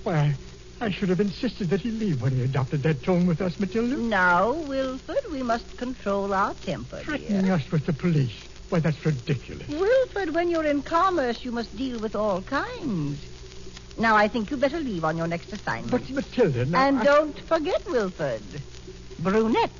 Why, 0.02 0.34
I 0.80 0.90
should 0.90 1.08
have 1.08 1.20
insisted 1.20 1.70
that 1.70 1.80
he 1.80 1.90
leave 1.90 2.20
when 2.20 2.32
he 2.32 2.42
adopted 2.42 2.82
that 2.82 3.02
tone 3.02 3.26
with 3.26 3.40
us, 3.40 3.58
Matilda. 3.58 3.96
Now, 3.96 4.52
Wilford, 4.52 5.24
we 5.30 5.42
must 5.42 5.76
control 5.76 6.34
our 6.34 6.54
temper, 6.54 7.00
Threatening 7.02 7.44
dear. 7.44 7.54
us 7.54 7.62
with 7.72 7.86
the 7.86 7.92
police. 7.92 8.32
Why, 8.68 8.80
that's 8.80 9.04
ridiculous. 9.04 9.68
Wilford, 9.68 10.34
when 10.34 10.50
you're 10.50 10.64
in 10.64 10.82
commerce, 10.82 11.44
you 11.44 11.52
must 11.52 11.74
deal 11.76 11.98
with 12.00 12.14
all 12.16 12.42
kinds. 12.42 13.18
Now, 13.96 14.16
I 14.16 14.26
think 14.28 14.50
you 14.50 14.56
better 14.56 14.80
leave 14.80 15.04
on 15.04 15.16
your 15.16 15.28
next 15.28 15.52
assignment. 15.52 15.90
But, 15.90 16.10
Matilda, 16.10 16.66
now. 16.66 16.86
and 16.88 16.98
I- 16.98 17.04
don't 17.04 17.38
forget, 17.48 17.86
Wilford, 17.88 18.42
brunettes. 19.20 19.72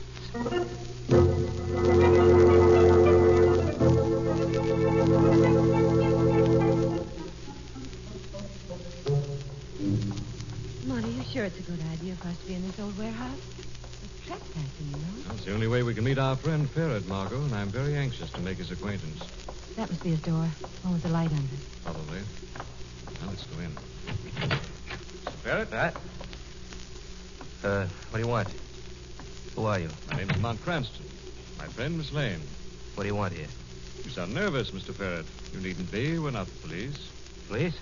Sure 11.34 11.44
it's 11.44 11.58
a 11.58 11.62
good 11.62 11.80
idea 11.90 12.14
for 12.14 12.28
us 12.28 12.38
to 12.38 12.46
be 12.46 12.54
in 12.54 12.62
this 12.64 12.78
old 12.78 12.96
warehouse? 12.96 13.40
It's 13.58 14.24
trespassing, 14.24 14.86
you 14.86 14.92
know. 14.92 15.22
That's 15.26 15.44
the 15.44 15.52
only 15.52 15.66
way 15.66 15.82
we 15.82 15.92
can 15.92 16.04
meet 16.04 16.16
our 16.16 16.36
friend 16.36 16.70
Ferret, 16.70 17.08
Margot, 17.08 17.42
and 17.42 17.52
I'm 17.52 17.66
very 17.66 17.96
anxious 17.96 18.30
to 18.30 18.40
make 18.40 18.58
his 18.58 18.70
acquaintance. 18.70 19.18
That 19.74 19.90
must 19.90 20.04
be 20.04 20.10
his 20.10 20.22
door. 20.22 20.46
One 20.82 20.92
with 20.92 21.02
the 21.02 21.08
light 21.08 21.32
under. 21.32 21.56
Probably. 21.82 22.20
Now 23.20 23.30
let's 23.30 23.44
go 23.46 23.58
in. 23.58 23.70
Mr. 23.72 25.32
Ferret? 25.42 25.70
That? 25.72 25.96
Uh, 27.64 27.86
what 28.10 28.18
do 28.18 28.24
you 28.24 28.28
want? 28.28 28.48
Who 29.56 29.64
are 29.64 29.80
you? 29.80 29.88
My 30.12 30.18
name's 30.18 30.36
Lamont 30.36 30.62
Cranston. 30.62 31.04
My 31.58 31.66
friend, 31.66 31.98
Miss 31.98 32.12
Lane. 32.12 32.42
What 32.94 33.02
do 33.02 33.08
you 33.08 33.16
want 33.16 33.32
here? 33.32 33.48
You 34.04 34.10
sound 34.10 34.32
nervous, 34.34 34.70
Mr. 34.70 34.94
Ferret. 34.94 35.26
You 35.52 35.58
needn't 35.58 35.90
be. 35.90 36.16
We're 36.16 36.30
not 36.30 36.46
the 36.46 36.68
police. 36.68 37.10
Police? 37.48 37.74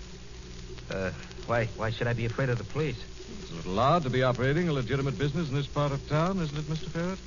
Uh, 0.90 1.10
why, 1.46 1.66
why 1.76 1.90
should 1.90 2.06
I 2.06 2.14
be 2.14 2.24
afraid 2.24 2.48
of 2.48 2.56
the 2.56 2.64
police? 2.64 2.96
It's 3.40 3.50
a 3.50 3.54
little 3.54 3.78
odd 3.78 4.02
to 4.04 4.10
be 4.10 4.22
operating 4.22 4.68
a 4.68 4.72
legitimate 4.72 5.18
business 5.18 5.48
in 5.48 5.54
this 5.54 5.66
part 5.66 5.92
of 5.92 6.06
town, 6.08 6.40
isn't 6.40 6.56
it, 6.56 6.64
Mr. 6.64 6.88
Ferret? 6.88 7.18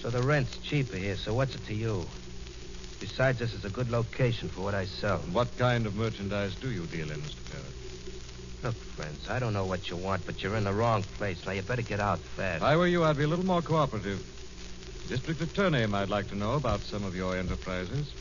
So 0.00 0.10
the 0.10 0.22
rent's 0.22 0.56
cheaper 0.58 0.96
here, 0.96 1.16
so 1.16 1.34
what's 1.34 1.54
it 1.54 1.66
to 1.66 1.74
you? 1.74 2.06
Besides, 3.00 3.38
this 3.38 3.54
is 3.54 3.64
a 3.64 3.70
good 3.70 3.90
location 3.90 4.48
for 4.48 4.60
what 4.60 4.74
I 4.74 4.84
sell. 4.84 5.20
And 5.20 5.34
what 5.34 5.56
kind 5.58 5.86
of 5.86 5.96
merchandise 5.96 6.54
do 6.54 6.70
you 6.70 6.86
deal 6.86 7.10
in, 7.10 7.18
Mr. 7.18 7.34
Ferret? 7.34 7.66
Look, 8.62 8.74
friends, 8.74 9.28
I 9.30 9.38
don't 9.38 9.54
know 9.54 9.64
what 9.64 9.88
you 9.88 9.96
want, 9.96 10.26
but 10.26 10.42
you're 10.42 10.56
in 10.56 10.64
the 10.64 10.72
wrong 10.72 11.02
place. 11.02 11.44
Now, 11.46 11.52
you 11.52 11.62
better 11.62 11.82
get 11.82 11.98
out 11.98 12.18
fast. 12.18 12.58
If 12.58 12.62
I 12.62 12.76
were 12.76 12.86
you, 12.86 13.04
I'd 13.04 13.16
be 13.16 13.24
a 13.24 13.28
little 13.28 13.46
more 13.46 13.62
cooperative. 13.62 14.22
District 15.08 15.40
attorney 15.40 15.86
might 15.86 16.08
like 16.08 16.28
to 16.28 16.36
know 16.36 16.54
about 16.54 16.80
some 16.80 17.04
of 17.04 17.16
your 17.16 17.36
enterprises. 17.36 18.12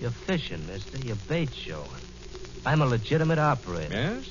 You're 0.00 0.10
fishing, 0.10 0.66
mister. 0.66 0.98
You're 0.98 1.16
bait 1.16 1.54
showing. 1.54 1.88
I'm 2.66 2.82
a 2.82 2.86
legitimate 2.86 3.38
operator. 3.38 3.94
Yes? 3.94 4.28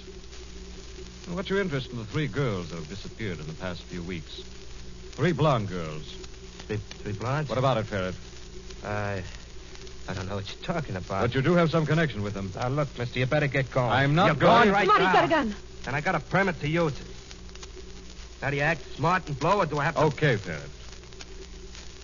Well, 1.32 1.38
what's 1.38 1.50
your 1.50 1.62
interest 1.62 1.90
in 1.92 1.98
the 1.98 2.04
three 2.04 2.28
girls 2.28 2.72
that 2.72 2.76
have 2.76 2.90
disappeared 2.90 3.40
in 3.40 3.48
the 3.48 3.54
past 3.54 3.84
few 3.84 4.04
weeks? 4.04 4.44
Three 5.12 5.32
blonde 5.32 5.70
girls. 5.70 6.04
Three, 6.68 6.76
three 6.76 7.14
blondes? 7.14 7.48
What 7.48 7.58
about 7.58 7.78
it, 7.78 7.86
Ferret? 7.86 8.16
I... 8.84 9.24
I 10.10 10.14
don't 10.14 10.28
know 10.28 10.36
what 10.36 10.54
you're 10.54 10.62
talking 10.66 10.98
about. 10.98 11.22
But 11.22 11.34
you 11.34 11.42
do 11.42 11.54
have 11.54 11.72
some 11.72 11.86
connection 11.86 12.22
with 12.22 12.34
them. 12.34 12.52
Now, 12.54 12.68
look, 12.68 12.90
mister, 13.00 13.18
you 13.20 13.28
better 13.28 13.48
get 13.48 13.72
going. 13.72 13.92
I'm 13.92 14.14
not 14.14 14.26
You're 14.26 14.36
going. 14.36 14.64
going 14.64 14.72
right 14.74 14.88
Come 14.90 14.96
on, 14.98 15.02
he's 15.04 15.14
now. 15.14 15.14
got 15.14 15.24
a 15.24 15.30
gun. 15.30 15.56
And 15.88 15.96
I 15.96 16.02
got 16.02 16.16
a 16.16 16.20
permit 16.20 16.60
to 16.60 16.68
use 16.68 17.00
it. 17.00 17.08
How 18.42 18.50
do 18.50 18.58
you 18.58 18.64
act? 18.64 18.82
Smart 18.98 19.26
and 19.28 19.40
blow, 19.40 19.60
or 19.60 19.66
do 19.66 19.80
I 19.80 19.86
have 19.86 19.96
to... 19.96 20.02
Okay, 20.02 20.36
Ferret. 20.36 20.60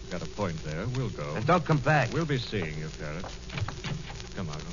You've 0.03 0.09
got 0.09 0.21
a 0.21 0.25
point 0.25 0.63
there. 0.63 0.85
We'll 0.95 1.09
go. 1.09 1.35
And 1.35 1.45
don't 1.45 1.65
come 1.65 1.79
back. 1.79 2.13
We'll 2.13 2.23
be 2.23 2.37
seeing 2.37 2.79
you, 2.79 2.87
Ferret. 2.87 3.25
Come, 4.37 4.47
Margot. 4.47 4.63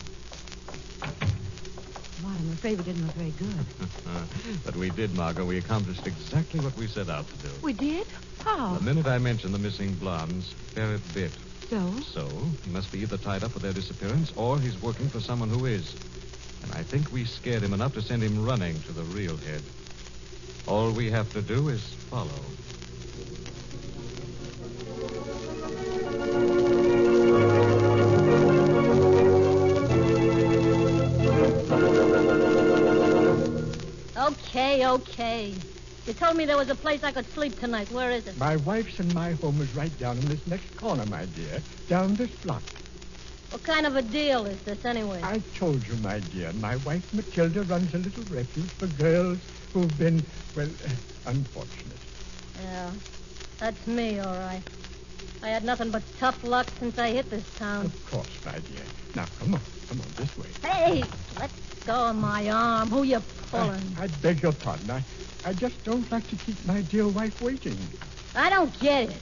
Afraid 2.54 2.78
we 2.78 2.84
didn't 2.84 3.04
look 3.04 3.14
very 3.16 3.32
good. 3.32 3.66
but 4.64 4.76
we 4.76 4.88
did, 4.90 5.14
Margot. 5.16 5.44
We 5.44 5.58
accomplished 5.58 6.06
exactly 6.06 6.60
what 6.60 6.76
we 6.76 6.86
set 6.86 7.08
out 7.08 7.26
to 7.28 7.48
do. 7.48 7.52
We 7.62 7.72
did? 7.72 8.06
How? 8.44 8.74
The 8.74 8.80
minute 8.80 9.06
I 9.06 9.18
mentioned 9.18 9.52
the 9.52 9.58
missing 9.58 9.92
blondes, 9.94 10.52
Ferret 10.72 11.02
bit. 11.12 11.32
So? 11.68 11.92
So, 12.12 12.28
he 12.64 12.70
must 12.70 12.92
be 12.92 13.00
either 13.00 13.16
tied 13.16 13.42
up 13.42 13.54
with 13.54 13.64
their 13.64 13.72
disappearance 13.72 14.32
or 14.36 14.58
he's 14.58 14.80
working 14.80 15.08
for 15.08 15.20
someone 15.20 15.48
who 15.48 15.66
is. 15.66 15.94
And 16.62 16.72
I 16.72 16.84
think 16.84 17.12
we 17.12 17.24
scared 17.24 17.62
him 17.62 17.74
enough 17.74 17.94
to 17.94 18.02
send 18.02 18.22
him 18.22 18.46
running 18.46 18.80
to 18.82 18.92
the 18.92 19.02
real 19.02 19.36
head. 19.36 19.62
All 20.68 20.92
we 20.92 21.10
have 21.10 21.32
to 21.32 21.42
do 21.42 21.68
is 21.68 21.82
follow. 22.08 22.40
Okay, 34.84 34.92
okay. 34.92 35.54
You 36.06 36.12
told 36.12 36.36
me 36.36 36.44
there 36.44 36.58
was 36.58 36.68
a 36.68 36.74
place 36.74 37.02
I 37.02 37.10
could 37.10 37.26
sleep 37.32 37.58
tonight. 37.58 37.90
Where 37.90 38.10
is 38.10 38.26
it? 38.26 38.36
My 38.36 38.56
wife's 38.56 39.00
and 39.00 39.12
my 39.14 39.32
home 39.32 39.58
is 39.62 39.74
right 39.74 39.98
down 39.98 40.18
in 40.18 40.26
this 40.26 40.46
next 40.46 40.76
corner, 40.76 41.06
my 41.06 41.24
dear. 41.24 41.62
Down 41.88 42.14
this 42.16 42.30
block. 42.30 42.62
What 43.50 43.62
kind 43.62 43.86
of 43.86 43.96
a 43.96 44.02
deal 44.02 44.44
is 44.44 44.60
this, 44.62 44.84
anyway? 44.84 45.20
I 45.22 45.40
told 45.56 45.86
you, 45.86 45.94
my 45.96 46.18
dear, 46.18 46.52
my 46.54 46.76
wife 46.76 47.14
Matilda 47.14 47.62
runs 47.62 47.94
a 47.94 47.98
little 47.98 48.24
refuge 48.24 48.66
for 48.66 48.86
girls 48.98 49.38
who've 49.72 49.98
been, 49.98 50.22
well, 50.54 50.68
uh, 50.68 51.30
unfortunate. 51.30 51.98
Yeah, 52.62 52.90
that's 53.58 53.86
me, 53.86 54.18
all 54.18 54.36
right. 54.36 54.62
I 55.42 55.48
had 55.48 55.64
nothing 55.64 55.90
but 55.90 56.02
tough 56.18 56.44
luck 56.44 56.66
since 56.78 56.98
I 56.98 57.10
hit 57.10 57.30
this 57.30 57.44
town. 57.56 57.86
Of 57.86 58.10
course, 58.10 58.44
my 58.44 58.52
dear. 58.52 58.84
Now, 59.14 59.24
come 59.38 59.54
on. 59.54 59.60
Come 59.88 60.00
on, 60.00 60.06
this 60.16 60.36
way. 60.36 60.48
Hey, 60.62 61.04
let 61.38 61.50
go 61.86 62.08
of 62.10 62.16
my 62.16 62.48
arm. 62.50 62.90
Who 62.90 63.02
you 63.02 63.20
pulling? 63.50 63.96
I 63.98 64.06
beg 64.22 64.42
your 64.42 64.52
pardon. 64.52 64.90
I, 64.90 65.02
I 65.44 65.52
just 65.52 65.82
don't 65.84 66.10
like 66.10 66.26
to 66.28 66.36
keep 66.36 66.64
my 66.66 66.80
dear 66.82 67.06
wife 67.08 67.40
waiting. 67.42 67.76
I 68.34 68.50
don't 68.50 68.78
get 68.80 69.10
it. 69.10 69.16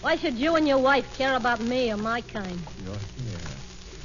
Why 0.00 0.16
should 0.16 0.34
you 0.34 0.56
and 0.56 0.66
your 0.66 0.78
wife 0.78 1.06
care 1.16 1.36
about 1.36 1.60
me 1.60 1.92
or 1.92 1.96
my 1.96 2.20
kind? 2.22 2.58
Your 2.84 2.94
hair. 2.94 3.56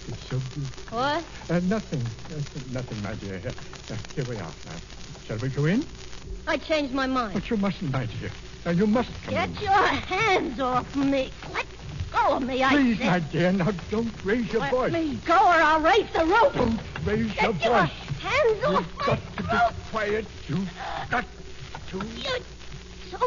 It's 0.07 0.29
so 0.29 0.39
beautiful. 0.53 0.98
What? 0.98 1.24
Uh, 1.50 1.60
nothing. 1.63 2.01
Uh, 2.01 2.41
nothing, 2.72 3.01
my 3.01 3.13
dear. 3.15 3.39
Here, 3.39 3.51
uh, 3.91 3.95
here 4.13 4.25
we 4.25 4.36
are. 4.36 4.41
Now, 4.41 4.75
shall 5.25 5.38
we 5.38 5.50
go 5.50 5.65
in? 5.65 5.86
I 6.48 6.57
changed 6.57 6.93
my 6.93 7.07
mind. 7.07 7.34
But 7.34 7.50
you 7.50 7.57
mustn't, 7.57 7.91
my 7.91 8.05
dear. 8.05 8.29
Now, 8.65 8.72
you 8.72 8.88
must 8.88 9.10
Get 9.29 9.50
in. 9.50 9.55
your 9.55 9.72
hands 9.88 10.60
off 10.60 10.95
me. 10.95 11.31
Let 11.53 11.65
go 12.15 12.36
of 12.36 12.43
me, 12.43 12.63
I 12.63 12.69
Please, 12.69 12.98
said. 12.98 13.05
my 13.07 13.19
dear, 13.19 13.51
now 13.51 13.72
don't 13.91 14.12
raise 14.25 14.51
your 14.51 14.62
Let 14.62 14.72
voice. 14.72 14.93
me 14.93 15.19
go 15.25 15.34
or 15.36 15.53
I'll 15.53 15.79
raise 15.81 16.10
the 16.13 16.25
roof. 16.25 16.53
Don't 16.53 16.79
raise 17.05 17.31
Get 17.34 17.43
your 17.43 17.53
your 17.53 17.81
voice. 17.81 17.91
hands 18.22 18.63
off 18.63 18.74
You've 18.74 18.98
my 18.98 19.05
got 19.05 19.19
to 19.38 19.43
be 19.43 19.57
quiet. 19.91 20.25
You've 20.48 20.69
got 21.10 21.25
to 21.89 21.98
You 21.98 22.39
so 23.12 23.17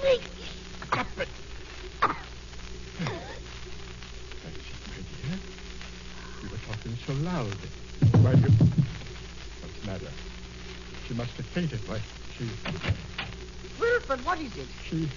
sneaky. 0.00 0.28
stop 0.86 1.06
it. 1.18 1.28
That's 2.00 2.16
it, 4.56 4.64
my 4.88 4.96
dear. 4.96 5.38
You 6.42 6.48
were 6.50 6.62
talking 6.66 6.94
so 7.06 7.12
loud. 7.24 7.56
Why, 8.22 8.32
you... 8.32 8.50
What's 9.60 9.76
the 9.80 9.86
matter? 9.86 10.10
She 11.06 11.12
must 11.14 11.32
have 11.32 11.46
fainted. 11.46 11.80
Why, 11.88 12.00
she... 12.36 12.44
Wilfred, 13.80 14.20
what 14.24 14.40
is 14.40 14.56
it? 14.56 14.66
She... 14.88 15.08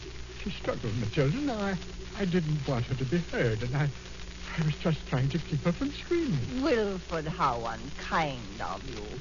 She 0.43 0.50
struggled, 0.51 0.95
Matilda. 0.98 1.38
Now, 1.38 1.60
I... 1.60 1.77
I 2.17 2.25
didn't 2.25 2.67
want 2.67 2.86
her 2.86 2.96
to 2.96 3.05
be 3.05 3.17
heard, 3.32 3.62
and 3.62 3.75
I... 3.75 3.89
I 4.55 4.65
was 4.65 4.75
just 4.75 5.08
trying 5.10 5.29
to 5.29 5.39
keep 5.39 5.63
her 5.63 5.72
from 5.72 5.91
screaming. 5.93 6.62
Wilfred, 6.62 7.27
how 7.27 7.65
unkind 7.65 8.62
of 8.62 8.88
you. 8.88 9.20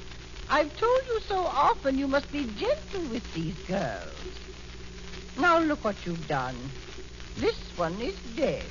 I've 0.49 0.75
told 0.77 1.01
you 1.07 1.19
so 1.21 1.37
often 1.37 1.97
you 1.97 2.07
must 2.07 2.31
be 2.31 2.45
gentle 2.55 3.01
with 3.09 3.33
these 3.33 3.55
girls. 3.67 4.13
Now 5.39 5.59
look 5.59 5.83
what 5.83 5.95
you've 6.05 6.27
done. 6.27 6.55
This 7.37 7.57
one 7.75 7.99
is 7.99 8.15
dead. 8.35 8.63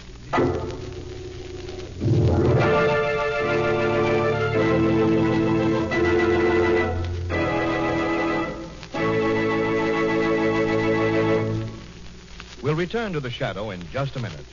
Return 12.82 13.12
to 13.12 13.20
the 13.20 13.30
shadow 13.30 13.70
in 13.70 13.80
just 13.92 14.16
a 14.16 14.18
minute. 14.18 14.44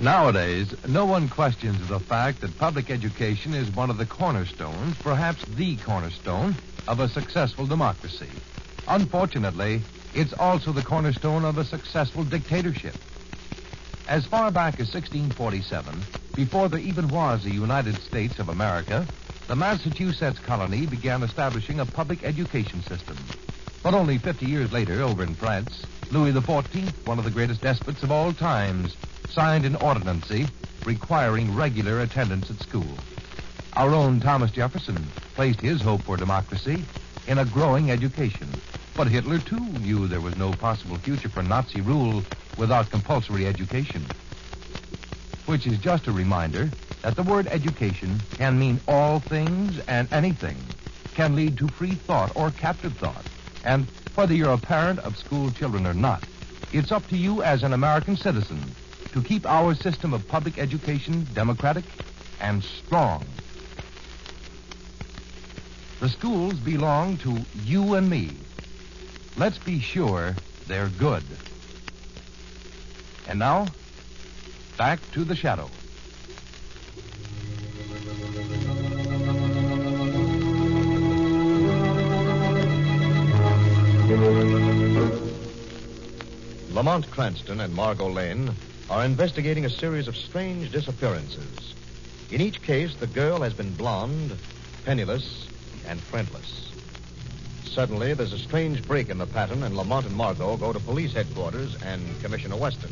Nowadays, 0.00 0.74
no 0.88 1.04
one 1.04 1.28
questions 1.28 1.76
the 1.88 2.00
fact 2.00 2.40
that 2.40 2.56
public 2.56 2.90
education 2.90 3.52
is 3.52 3.70
one 3.76 3.90
of 3.90 3.98
the 3.98 4.06
cornerstones, 4.06 4.96
perhaps 5.02 5.44
the 5.44 5.76
cornerstone, 5.76 6.54
of 6.88 7.00
a 7.00 7.08
successful 7.10 7.66
democracy. 7.66 8.30
Unfortunately, 8.88 9.82
it's 10.14 10.32
also 10.32 10.72
the 10.72 10.80
cornerstone 10.80 11.44
of 11.44 11.58
a 11.58 11.66
successful 11.66 12.24
dictatorship. 12.24 12.94
As 14.08 14.24
far 14.24 14.50
back 14.50 14.80
as 14.80 14.88
1647, 14.88 16.00
before 16.34 16.70
there 16.70 16.80
even 16.80 17.10
was 17.10 17.44
a 17.44 17.50
United 17.50 17.96
States 17.96 18.38
of 18.38 18.48
America, 18.48 19.06
the 19.48 19.54
Massachusetts 19.54 20.38
colony 20.38 20.86
began 20.86 21.22
establishing 21.22 21.78
a 21.78 21.84
public 21.84 22.24
education 22.24 22.82
system. 22.84 23.18
But 23.82 23.92
only 23.92 24.16
50 24.16 24.46
years 24.46 24.72
later, 24.72 25.02
over 25.02 25.22
in 25.22 25.34
France, 25.34 25.84
Louis 26.12 26.32
XIV, 26.32 26.92
one 27.04 27.18
of 27.18 27.24
the 27.24 27.30
greatest 27.30 27.62
despots 27.62 28.02
of 28.02 28.10
all 28.10 28.32
times, 28.32 28.96
signed 29.30 29.64
an 29.64 29.76
ordinancy 29.76 30.48
requiring 30.84 31.54
regular 31.54 32.00
attendance 32.00 32.50
at 32.50 32.58
school. 32.58 32.98
Our 33.74 33.94
own 33.94 34.20
Thomas 34.20 34.50
Jefferson 34.50 35.08
placed 35.36 35.60
his 35.60 35.80
hope 35.80 36.02
for 36.02 36.16
democracy 36.16 36.82
in 37.28 37.38
a 37.38 37.44
growing 37.44 37.92
education. 37.92 38.48
But 38.96 39.06
Hitler, 39.06 39.38
too, 39.38 39.64
knew 39.64 40.08
there 40.08 40.20
was 40.20 40.36
no 40.36 40.52
possible 40.54 40.98
future 40.98 41.28
for 41.28 41.44
Nazi 41.44 41.80
rule 41.80 42.24
without 42.56 42.90
compulsory 42.90 43.46
education. 43.46 44.04
Which 45.46 45.68
is 45.68 45.78
just 45.78 46.08
a 46.08 46.12
reminder 46.12 46.70
that 47.02 47.14
the 47.14 47.22
word 47.22 47.46
education 47.46 48.20
can 48.36 48.58
mean 48.58 48.80
all 48.88 49.20
things 49.20 49.80
and 49.86 50.12
anything, 50.12 50.56
can 51.14 51.36
lead 51.36 51.56
to 51.58 51.68
free 51.68 51.94
thought 51.94 52.32
or 52.34 52.50
captive 52.50 52.96
thought. 52.96 53.24
And 53.64 53.86
whether 54.14 54.34
you're 54.34 54.52
a 54.52 54.58
parent 54.58 54.98
of 55.00 55.16
school 55.16 55.50
children 55.50 55.86
or 55.86 55.94
not, 55.94 56.24
it's 56.72 56.92
up 56.92 57.06
to 57.08 57.16
you 57.16 57.42
as 57.42 57.62
an 57.62 57.72
American 57.72 58.16
citizen 58.16 58.60
to 59.12 59.22
keep 59.22 59.46
our 59.46 59.74
system 59.74 60.14
of 60.14 60.26
public 60.28 60.58
education 60.58 61.26
democratic 61.34 61.84
and 62.40 62.62
strong. 62.62 63.24
The 66.00 66.08
schools 66.08 66.54
belong 66.54 67.18
to 67.18 67.40
you 67.64 67.94
and 67.94 68.08
me. 68.08 68.30
Let's 69.36 69.58
be 69.58 69.80
sure 69.80 70.34
they're 70.66 70.88
good. 70.88 71.24
And 73.28 73.38
now, 73.38 73.66
back 74.78 74.98
to 75.12 75.24
the 75.24 75.36
shadow. 75.36 75.68
Lamont 86.80 87.10
Cranston 87.10 87.60
and 87.60 87.74
Margot 87.74 88.08
Lane 88.08 88.50
are 88.88 89.04
investigating 89.04 89.66
a 89.66 89.68
series 89.68 90.08
of 90.08 90.16
strange 90.16 90.72
disappearances. 90.72 91.74
In 92.30 92.40
each 92.40 92.62
case, 92.62 92.94
the 92.94 93.06
girl 93.06 93.42
has 93.42 93.52
been 93.52 93.70
blonde, 93.74 94.34
penniless, 94.86 95.46
and 95.86 96.00
friendless. 96.00 96.72
Suddenly, 97.66 98.14
there's 98.14 98.32
a 98.32 98.38
strange 98.38 98.82
break 98.88 99.10
in 99.10 99.18
the 99.18 99.26
pattern, 99.26 99.62
and 99.62 99.76
Lamont 99.76 100.06
and 100.06 100.16
Margot 100.16 100.56
go 100.56 100.72
to 100.72 100.80
police 100.80 101.12
headquarters 101.12 101.76
and 101.82 102.02
Commissioner 102.22 102.56
Weston. 102.56 102.90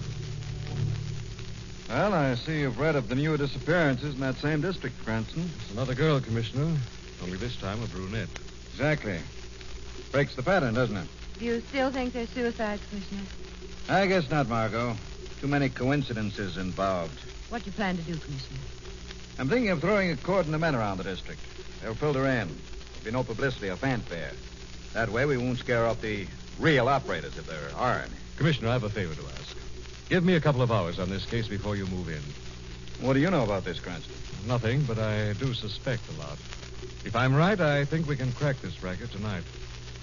Well, 1.89 2.13
I 2.13 2.35
see 2.35 2.61
you've 2.61 2.79
read 2.79 2.95
of 2.95 3.09
the 3.09 3.15
new 3.15 3.39
disappearances 3.39 4.17
in 4.17 4.21
that 4.21 4.37
same 4.37 4.61
district, 4.61 5.03
Cranston. 5.03 5.51
It's 5.63 5.73
another 5.73 5.95
girl, 5.95 6.21
Commissioner. 6.21 6.77
Only 7.23 7.39
this 7.39 7.57
time 7.57 7.83
a 7.83 7.87
brunette. 7.87 8.29
Exactly. 8.73 9.19
Breaks 10.13 10.35
the 10.35 10.43
pattern, 10.43 10.75
doesn't 10.75 10.99
it? 10.99 11.09
Do 11.39 11.47
you 11.47 11.63
still 11.71 11.91
think 11.91 12.13
they're 12.13 12.27
suicides, 12.27 12.83
Commissioner? 12.91 13.23
I 13.89 14.07
guess 14.07 14.31
not, 14.31 14.49
Margot. 14.49 14.97
Too 15.41 15.49
many 15.49 15.69
coincidences 15.69 16.57
involved. 16.57 17.19
What 17.49 17.63
do 17.65 17.71
you 17.71 17.73
plan 17.73 17.97
to 17.97 18.03
do, 18.03 18.17
Commissioner? 18.17 18.59
I'm 19.39 19.49
thinking 19.49 19.71
of 19.71 19.81
throwing 19.81 20.11
a 20.11 20.17
cordon 20.17 20.53
of 20.53 20.61
men 20.61 20.75
around 20.75 20.99
the 20.99 21.05
district. 21.05 21.41
They'll 21.81 21.95
filter 21.95 22.27
in. 22.27 22.49
There'll 22.49 23.05
be 23.05 23.11
no 23.13 23.23
publicity 23.23 23.71
or 23.71 23.77
fanfare. 23.77 24.33
That 24.93 25.09
way 25.09 25.25
we 25.25 25.39
won't 25.39 25.59
scare 25.59 25.87
off 25.87 26.01
the 26.03 26.27
real 26.59 26.89
operators 26.89 27.39
if 27.39 27.47
there 27.47 27.71
are 27.77 28.01
any. 28.01 28.15
Commissioner, 28.37 28.69
I 28.69 28.73
have 28.73 28.85
a 28.85 28.91
favor 28.91 29.15
to 29.15 29.27
ask. 29.29 29.57
Give 30.09 30.25
me 30.25 30.35
a 30.35 30.41
couple 30.41 30.61
of 30.61 30.73
hours 30.73 30.99
on 30.99 31.09
this 31.09 31.25
case 31.25 31.49
before 31.49 31.77
you 31.77 31.87
move 31.87 32.09
in. 32.09 32.23
What 33.07 33.15
do 33.15 33.21
you 33.21 33.31
know 33.31 33.45
about 33.45 33.65
this, 33.65 33.79
Cranston? 33.81 34.15
Nothing, 34.47 34.83
but 34.83 34.99
I 34.99 35.33
do 35.35 35.55
suspect 35.55 36.03
a 36.11 36.21
lot. 36.21 36.39
If 37.05 37.15
I'm 37.15 37.35
right, 37.35 37.61
I 37.61 37.85
think 37.85 38.09
we 38.09 38.17
can 38.17 38.33
crack 38.33 38.61
this 38.61 38.83
racket 38.83 39.13
tonight. 39.13 39.45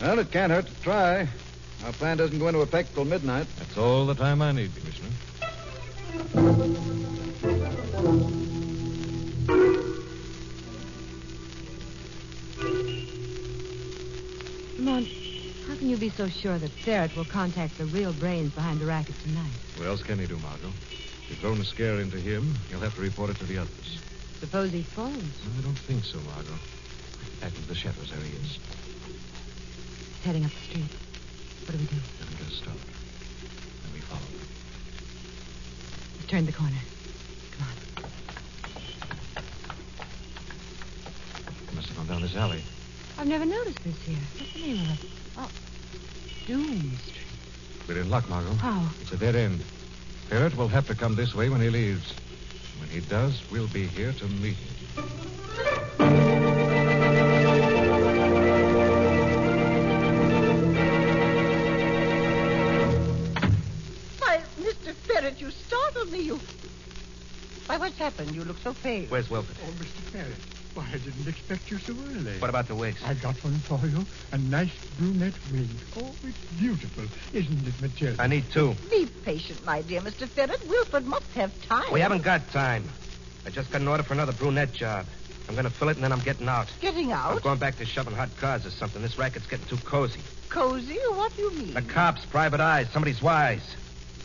Well, 0.02 0.19
it 0.19 0.32
can't 0.32 0.52
hurt 0.52 0.67
to 0.67 0.82
try. 0.82 1.28
Our 1.83 1.93
plan 1.93 2.17
doesn't 2.17 2.39
go 2.39 2.47
into 2.47 2.61
effect 2.61 2.93
till 2.93 3.05
midnight. 3.05 3.47
That's 3.57 3.77
all 3.77 4.05
the 4.05 4.15
time 4.15 4.41
I 4.41 4.51
need, 4.51 4.71
Commissioner. 4.75 5.09
Lamont, 14.77 15.07
how 15.67 15.75
can 15.75 15.89
you 15.89 15.97
be 15.97 16.09
so 16.09 16.27
sure 16.27 16.57
that 16.57 16.69
Ferret 16.69 17.15
will 17.15 17.25
contact 17.25 17.77
the 17.77 17.85
real 17.85 18.13
brains 18.13 18.53
behind 18.53 18.79
the 18.79 18.85
racket 18.85 19.15
tonight? 19.23 19.51
What 19.77 19.88
else 19.88 20.03
can 20.03 20.19
he 20.19 20.27
do, 20.27 20.38
Margot? 20.38 20.67
If 20.67 21.29
you've 21.29 21.39
thrown 21.39 21.59
a 21.59 21.65
scare 21.65 21.99
into 21.99 22.17
him, 22.17 22.55
he'll 22.69 22.79
have 22.79 22.95
to 22.95 23.01
report 23.01 23.29
it 23.31 23.38
to 23.38 23.45
the 23.45 23.57
others. 23.57 23.99
Suppose 24.39 24.71
he 24.71 24.83
phones. 24.83 25.33
I 25.57 25.61
don't 25.61 25.77
think 25.77 26.03
so, 26.03 26.19
Margot. 26.19 26.53
Back 27.41 27.55
into 27.55 27.67
the 27.67 27.75
shadows, 27.75 28.11
there 28.11 28.19
he 28.19 28.35
is. 28.38 28.59
He's 29.07 30.23
heading 30.23 30.45
up 30.45 30.51
the 30.51 30.57
street. 30.57 31.05
What 31.65 31.71
do 31.71 31.78
we 31.80 31.86
do? 31.86 31.95
Let 32.19 32.30
him 32.30 32.38
get 32.38 32.47
a 32.47 32.51
start. 32.51 32.78
Then 32.78 33.93
we 33.93 33.99
follow. 34.01 34.21
We've 36.17 36.28
turned 36.28 36.47
the 36.47 36.54
corner. 36.54 36.78
Come 37.58 37.67
on. 37.67 37.75
He 41.69 41.75
must 41.75 41.88
have 41.88 41.97
gone 41.97 42.08
down 42.08 42.21
this 42.21 42.36
alley. 42.36 42.62
I've 43.17 43.28
never 43.28 43.45
noticed 43.45 43.84
this 43.84 43.99
here. 44.04 44.17
What's 44.38 44.54
the 44.54 44.60
name 44.62 44.82
of 44.82 45.04
it? 45.04 45.10
Oh, 45.38 45.49
Doom 46.45 46.97
Street. 46.97 47.25
We're 47.88 48.01
in 48.01 48.10
luck, 48.10 48.30
Margot. 48.30 48.54
How? 48.56 48.88
It's 49.01 49.12
a 49.12 49.17
dead 49.17 49.36
end. 49.36 49.63
Ferret 50.30 50.56
will 50.56 50.67
have 50.67 50.88
to 50.88 50.95
come 50.95 51.15
this 51.15 51.34
way 51.34 51.49
when 51.49 51.62
he 51.62 51.69
leaves. 51.69 52.13
When 52.80 52.89
he 52.89 52.99
does, 52.99 53.41
we'll 53.51 53.67
be 53.67 53.88
here 53.88 54.12
to 54.13 54.25
meet 54.25 54.56
him. 54.56 54.74
You 65.95 66.01
startled 66.01 66.12
me. 66.12 66.19
You. 66.25 66.39
Why, 67.67 67.77
what's 67.77 67.97
happened? 67.97 68.36
You 68.36 68.43
look 68.43 68.58
so 68.60 68.73
pale. 68.73 69.05
Where's 69.08 69.29
Wilford? 69.29 69.55
Oh, 69.65 69.71
Mr. 69.71 70.12
Ferret. 70.12 70.36
Why, 70.73 70.86
I 70.93 70.97
didn't 70.97 71.27
expect 71.27 71.71
you 71.71 71.79
so 71.79 71.93
early. 72.10 72.38
What 72.39 72.49
about 72.49 72.67
the 72.67 72.75
wigs? 72.75 73.01
I 73.03 73.13
got 73.13 73.36
one 73.43 73.53
for 73.60 73.79
you. 73.88 74.05
A 74.34 74.38
nice 74.38 74.71
brunette 74.99 75.34
wig. 75.53 75.69
Oh, 75.97 76.12
it's 76.23 76.38
beautiful. 76.60 77.05
Isn't 77.34 77.65
it, 77.65 77.81
Matilda? 77.81 78.21
I 78.21 78.27
need 78.27 78.43
two. 78.51 78.75
Be 78.89 79.05
patient, 79.05 79.65
my 79.65 79.81
dear 79.84 80.01
Mr. 80.01 80.27
Ferret. 80.27 80.67
Wilford 80.67 81.05
must 81.05 81.31
have 81.34 81.51
time. 81.67 81.91
We 81.93 82.01
haven't 82.01 82.23
got 82.23 82.51
time. 82.51 82.84
I 83.45 83.51
just 83.51 83.71
got 83.71 83.81
an 83.81 83.88
order 83.88 84.03
for 84.03 84.13
another 84.13 84.34
brunette 84.34 84.73
job. 84.73 85.05
I'm 85.47 85.55
going 85.55 85.65
to 85.65 85.71
fill 85.71 85.89
it 85.89 85.95
and 85.95 86.03
then 86.03 86.12
I'm 86.12 86.21
getting 86.21 86.49
out. 86.49 86.67
Getting 86.81 87.13
I'm 87.13 87.36
out? 87.36 87.41
going 87.43 87.60
back 87.60 87.77
to 87.77 87.86
shoving 87.86 88.15
hot 88.15 88.36
cars 88.38 88.65
or 88.65 88.71
something. 88.71 89.01
This 89.01 89.17
racket's 89.17 89.47
getting 89.47 89.67
too 89.67 89.77
cozy. 89.77 90.19
Cozy? 90.49 90.97
What 91.10 91.36
do 91.36 91.43
you 91.43 91.51
mean? 91.51 91.73
The 91.73 91.84
cops, 91.84 92.25
private 92.25 92.60
eyes, 92.60 92.89
somebody's 92.91 93.21
wise. 93.21 93.75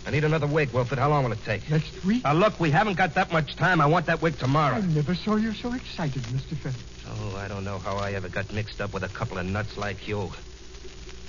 I 0.07 0.11
need 0.11 0.25
another 0.25 0.47
wig, 0.47 0.73
Wilford. 0.73 0.99
How 0.99 1.09
long 1.09 1.25
will 1.25 1.33
it 1.33 1.45
take? 1.45 1.69
Next 1.71 2.05
week? 2.05 2.25
Now, 2.25 2.33
look, 2.33 2.59
we 2.59 2.71
haven't 2.71 2.97
got 2.97 3.15
that 3.15 3.33
much 3.33 3.57
time. 3.57 3.81
I 3.81 3.87
want 3.87 4.07
that 4.07 4.23
wig 4.23 4.39
tomorrow. 4.39 4.77
I 4.77 4.81
never 4.81 5.15
saw 5.15 5.37
you 5.37 5.53
so 5.53 5.73
excited, 5.73 6.23
Mr. 6.23 6.57
Ferret. 6.57 6.77
Oh, 7.07 7.37
I 7.37 7.49
don't 7.49 7.65
know 7.65 7.79
how 7.79 7.97
I 7.97 8.13
ever 8.13 8.29
got 8.29 8.53
mixed 8.53 8.81
up 8.81 8.93
with 8.93 9.03
a 9.03 9.09
couple 9.09 9.39
of 9.39 9.47
nuts 9.47 9.77
like 9.77 10.09
you. 10.09 10.31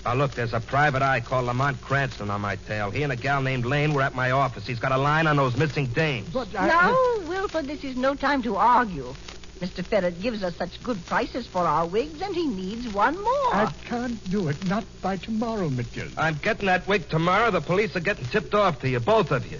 Now, 0.05 0.15
look, 0.15 0.31
there's 0.31 0.53
a 0.53 0.59
private 0.59 1.01
eye 1.03 1.19
called 1.19 1.45
Lamont 1.45 1.79
Cranston 1.81 2.31
on 2.31 2.41
my 2.41 2.55
tail. 2.55 2.89
He 2.89 3.03
and 3.03 3.11
a 3.11 3.15
gal 3.15 3.41
named 3.41 3.65
Lane 3.65 3.93
were 3.93 4.01
at 4.01 4.15
my 4.15 4.31
office. 4.31 4.65
He's 4.65 4.79
got 4.79 4.91
a 4.91 4.97
line 4.97 5.27
on 5.27 5.35
those 5.35 5.55
missing 5.57 5.85
dames. 5.87 6.29
But 6.29 6.47
I... 6.57 6.67
Now, 6.67 7.27
Wilford, 7.27 7.67
this 7.67 7.83
is 7.83 7.95
no 7.95 8.15
time 8.15 8.41
to 8.43 8.55
argue. 8.55 9.13
Mr. 9.61 9.85
Ferret 9.85 10.19
gives 10.19 10.41
us 10.41 10.55
such 10.55 10.81
good 10.81 11.05
prices 11.05 11.45
for 11.45 11.59
our 11.59 11.85
wigs, 11.85 12.19
and 12.19 12.33
he 12.33 12.47
needs 12.47 12.87
one 12.87 13.13
more. 13.13 13.53
I 13.53 13.71
can't 13.85 14.31
do 14.31 14.47
it. 14.47 14.65
Not 14.65 14.83
by 15.03 15.17
tomorrow, 15.17 15.69
Matilda. 15.69 16.11
I'm 16.17 16.39
getting 16.41 16.65
that 16.65 16.87
wig 16.87 17.07
tomorrow. 17.09 17.51
The 17.51 17.61
police 17.61 17.95
are 17.95 17.99
getting 17.99 18.25
tipped 18.25 18.55
off 18.55 18.81
to 18.81 18.89
you, 18.89 18.99
both 18.99 19.29
of 19.29 19.49
you. 19.51 19.59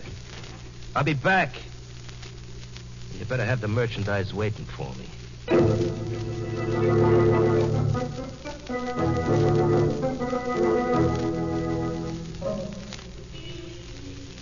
I'll 0.96 1.04
be 1.04 1.14
back. 1.14 1.54
You 3.20 3.26
better 3.26 3.46
have 3.46 3.62
the 3.62 3.68
merchandise 3.68 4.34
waiting 4.34 4.66
for 4.66 4.92
me. 4.96 5.06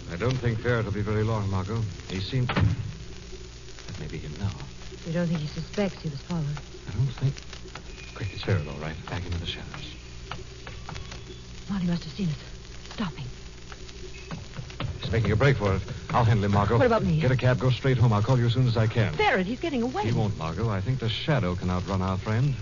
I 0.09 0.15
don't 0.15 0.37
think 0.37 0.59
Ferret 0.61 0.85
will 0.85 0.93
be 0.93 1.01
very 1.01 1.23
long, 1.23 1.49
Margot. 1.51 1.81
He 2.09 2.21
seems. 2.21 2.47
That 2.47 3.99
may 3.99 4.07
be 4.07 4.19
him 4.19 4.33
now. 4.39 4.51
You 5.09 5.15
don't 5.15 5.25
think 5.25 5.39
he 5.39 5.47
suspects 5.47 6.03
he 6.03 6.09
was 6.09 6.19
followed? 6.19 6.45
I 6.87 6.91
don't 6.91 7.07
think. 7.07 7.33
Quick, 8.13 8.29
it's 8.31 8.43
Ferret, 8.43 8.67
all 8.67 8.75
right. 8.75 8.93
Back 9.07 9.25
into 9.25 9.39
the 9.39 9.47
shadows. 9.47 9.95
Monty 11.67 11.87
must 11.87 12.03
have 12.03 12.13
seen 12.13 12.29
us. 12.29 12.35
Stopping. 12.93 13.25
He's 15.01 15.11
making 15.11 15.31
a 15.31 15.35
break 15.35 15.57
for 15.57 15.73
it. 15.73 15.81
I'll 16.11 16.23
handle 16.23 16.45
him, 16.45 16.51
Margot. 16.51 16.77
What 16.77 16.85
about 16.85 17.03
me? 17.03 17.19
Get 17.19 17.31
a 17.31 17.35
cab, 17.35 17.57
go 17.57 17.71
straight 17.71 17.97
home. 17.97 18.13
I'll 18.13 18.21
call 18.21 18.37
you 18.37 18.45
as 18.45 18.53
soon 18.53 18.67
as 18.67 18.77
I 18.77 18.85
can. 18.85 19.11
Ferret, 19.13 19.47
he's 19.47 19.59
getting 19.59 19.81
away. 19.81 20.03
He 20.03 20.11
won't, 20.11 20.37
Margot. 20.37 20.69
I 20.69 20.79
think 20.79 20.99
the 20.99 21.09
shadow 21.09 21.55
can 21.55 21.71
outrun 21.71 22.03
our 22.03 22.19
friend. 22.19 22.53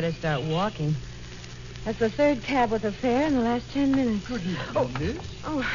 Better 0.00 0.12
start 0.12 0.42
walking. 0.44 0.94
That's 1.84 1.98
the 1.98 2.08
third 2.08 2.44
cab 2.44 2.70
with 2.70 2.84
a 2.84 2.92
fare 2.92 3.26
in 3.26 3.34
the 3.34 3.40
last 3.40 3.68
ten 3.72 3.90
minutes. 3.90 4.28
Good 4.28 4.42
evening, 4.42 4.56
oh. 4.76 4.90
miss. 5.00 5.18
Oh, 5.44 5.68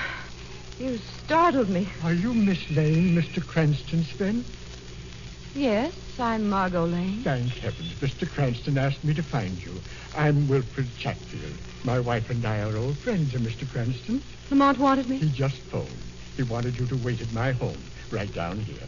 you 0.79 0.97
startled 1.25 1.67
me. 1.67 1.89
Are 2.05 2.13
you 2.13 2.33
Miss 2.33 2.71
Lane, 2.71 3.17
Mr. 3.17 3.45
Cranston's 3.45 4.09
friend? 4.11 4.45
Yes, 5.53 5.91
I'm 6.17 6.49
Margot 6.49 6.85
Lane. 6.85 7.21
Thank 7.21 7.51
heavens. 7.55 7.95
Mr. 7.95 8.25
Cranston 8.33 8.77
asked 8.77 9.03
me 9.03 9.13
to 9.13 9.21
find 9.21 9.61
you. 9.61 9.73
I'm 10.15 10.47
Wilfred 10.47 10.87
Chatfield. 10.97 11.57
My 11.83 11.99
wife 11.99 12.29
and 12.29 12.45
I 12.45 12.61
are 12.61 12.77
old 12.77 12.97
friends 12.99 13.35
of 13.35 13.41
Mr. 13.41 13.69
Cranston. 13.69 14.21
Lamont 14.49 14.79
wanted 14.79 15.09
me? 15.09 15.17
He 15.17 15.31
just 15.31 15.57
phoned. 15.57 15.89
He 16.37 16.43
wanted 16.43 16.79
you 16.79 16.85
to 16.85 16.95
wait 17.03 17.19
at 17.19 17.33
my 17.33 17.51
home, 17.51 17.83
right 18.09 18.33
down 18.33 18.59
here. 18.59 18.87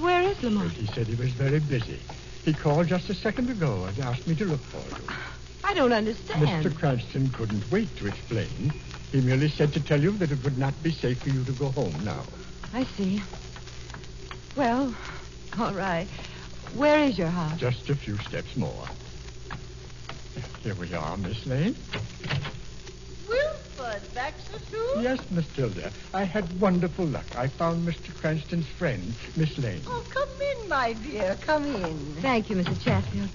Where 0.00 0.22
is 0.22 0.38
But 0.38 0.42
Lamont? 0.42 0.72
he 0.72 0.86
said 0.86 1.06
he 1.06 1.14
was 1.14 1.30
very 1.34 1.60
busy. 1.60 2.00
He 2.46 2.54
called 2.54 2.86
just 2.86 3.10
a 3.10 3.14
second 3.14 3.50
ago 3.50 3.86
and 3.86 3.98
asked 3.98 4.24
me 4.28 4.36
to 4.36 4.44
look 4.44 4.60
for 4.60 4.78
you. 4.78 5.04
I 5.64 5.74
don't 5.74 5.92
understand. 5.92 6.46
Mr. 6.46 6.72
Cranston 6.72 7.28
couldn't 7.30 7.68
wait 7.72 7.94
to 7.96 8.06
explain. 8.06 8.72
He 9.10 9.20
merely 9.20 9.48
said 9.48 9.72
to 9.72 9.80
tell 9.80 10.00
you 10.00 10.12
that 10.18 10.30
it 10.30 10.44
would 10.44 10.56
not 10.56 10.80
be 10.80 10.92
safe 10.92 11.20
for 11.20 11.30
you 11.30 11.42
to 11.42 11.50
go 11.50 11.70
home 11.70 11.92
now. 12.04 12.22
I 12.72 12.84
see. 12.84 13.20
Well, 14.54 14.94
all 15.58 15.74
right. 15.74 16.06
Where 16.76 17.02
is 17.02 17.18
your 17.18 17.30
house? 17.30 17.58
Just 17.58 17.90
a 17.90 17.96
few 17.96 18.16
steps 18.18 18.56
more. 18.56 18.86
Here 20.62 20.76
we 20.76 20.94
are, 20.94 21.16
Miss 21.16 21.44
Lane. 21.46 21.74
Wilford, 23.96 24.14
back 24.14 24.34
so 24.50 24.58
soon? 24.70 25.02
Yes, 25.02 25.18
Matilda. 25.30 25.92
I 26.12 26.24
had 26.24 26.60
wonderful 26.60 27.06
luck. 27.06 27.24
I 27.36 27.48
found 27.48 27.86
Mr. 27.86 28.14
Cranston's 28.14 28.66
friend, 28.66 29.14
Miss 29.36 29.56
Lane. 29.58 29.82
Oh, 29.86 30.04
come 30.10 30.28
in, 30.40 30.68
my 30.68 30.92
dear. 30.94 31.36
Come 31.40 31.64
in. 31.64 32.16
Thank 32.20 32.50
you, 32.50 32.56
Mr. 32.56 32.80
Chatfield. 32.82 33.28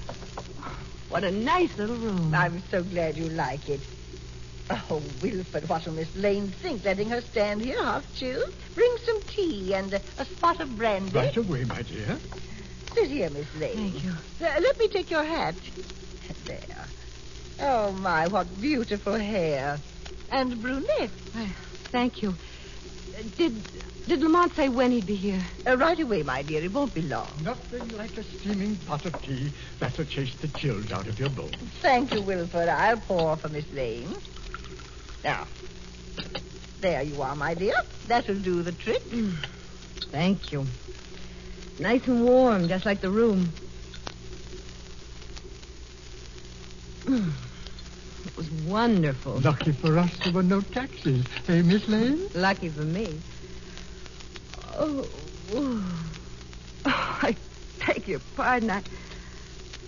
What 1.10 1.24
a 1.24 1.32
nice 1.32 1.78
little 1.78 1.96
room. 1.98 2.34
I'm 2.34 2.62
so 2.70 2.84
glad 2.84 3.18
you 3.18 3.30
like 3.30 3.70
it. 3.70 3.82
Oh, 4.70 5.02
Wilford, 5.22 5.68
what 5.68 5.86
will 5.86 5.94
Miss 5.94 6.16
Lane 6.16 6.48
think, 6.48 6.86
letting 6.86 7.10
her 7.10 7.22
stand 7.22 7.62
here 7.62 7.84
half 7.84 8.06
chilled? 8.16 8.54
Bring 8.74 8.96
some 9.06 9.22
tea 9.24 9.74
and 9.74 9.94
a, 9.94 10.02
a 10.18 10.26
spot 10.26 10.62
of 10.62 10.78
brandy. 10.78 11.12
Right 11.12 11.36
away, 11.36 11.66
my 11.66 11.82
dear. 11.82 12.18
Sit 12.94 13.10
here, 13.10 13.30
Miss 13.30 13.54
Lane. 13.56 13.92
Thank 13.92 14.04
you. 14.04 14.12
Uh, 14.42 14.60
let 14.62 14.78
me 14.80 14.88
take 14.88 15.12
your 15.12 15.24
hat. 15.24 15.56
There. 16.46 16.88
Oh, 17.60 17.92
my, 17.92 18.28
what 18.28 18.62
beautiful 18.62 19.14
hair. 19.14 19.80
And 20.32 20.62
brunette. 20.62 21.10
Why, 21.34 21.46
thank 21.92 22.22
you. 22.22 22.30
Uh, 22.30 23.24
Did 23.38 23.54
did 24.08 24.22
Lamont 24.22 24.56
say 24.56 24.68
when 24.68 24.92
he'd 24.92 25.06
be 25.06 25.16
here? 25.16 25.40
Uh, 25.68 25.78
right 25.78 26.00
away, 26.00 26.24
my 26.24 26.42
dear. 26.42 26.64
It 26.64 26.74
won't 26.74 26.94
be 26.94 27.04
long. 27.04 27.28
Nothing 27.44 27.88
like 27.98 28.18
a 28.18 28.24
steaming 28.24 28.76
pot 28.88 29.06
of 29.06 29.22
tea 29.22 29.52
that'll 29.80 30.06
chase 30.06 30.34
the 30.36 30.48
chills 30.48 30.92
out 30.92 31.08
of 31.08 31.20
your 31.20 31.30
bones. 31.30 31.56
Thank 31.82 32.14
you, 32.14 32.22
Wilford. 32.22 32.68
I'll 32.68 32.98
pour 32.98 33.36
for 33.38 33.50
Miss 33.50 33.72
Lane. 33.74 34.10
Now, 35.24 35.46
there 36.80 37.04
you 37.04 37.22
are, 37.22 37.36
my 37.36 37.54
dear. 37.54 37.76
That'll 38.08 38.36
do 38.40 38.64
the 38.64 38.72
trick. 38.72 39.04
Thank 40.10 40.52
you. 40.52 40.66
Nice 41.80 42.08
and 42.08 42.26
warm, 42.26 42.68
just 42.68 42.86
like 42.86 43.02
the 43.02 43.12
room. 43.12 43.50
Mm. 47.06 47.32
It 48.32 48.38
was 48.38 48.52
wonderful. 48.66 49.40
Lucky 49.42 49.72
for 49.72 49.98
us 49.98 50.12
there 50.24 50.34
were 50.34 50.44
no 50.44 50.62
taxis. 50.62 51.26
Hey, 51.46 51.62
Miss 51.62 51.88
Lane? 51.88 52.28
Lucky 52.34 52.70
for 52.70 52.84
me. 52.84 53.20
Oh, 54.78 55.06
oh. 55.54 55.84
Oh, 56.86 57.20
I 57.22 57.36
beg 57.86 58.08
your 58.08 58.20
pardon. 58.36 58.70
I, 58.72 58.82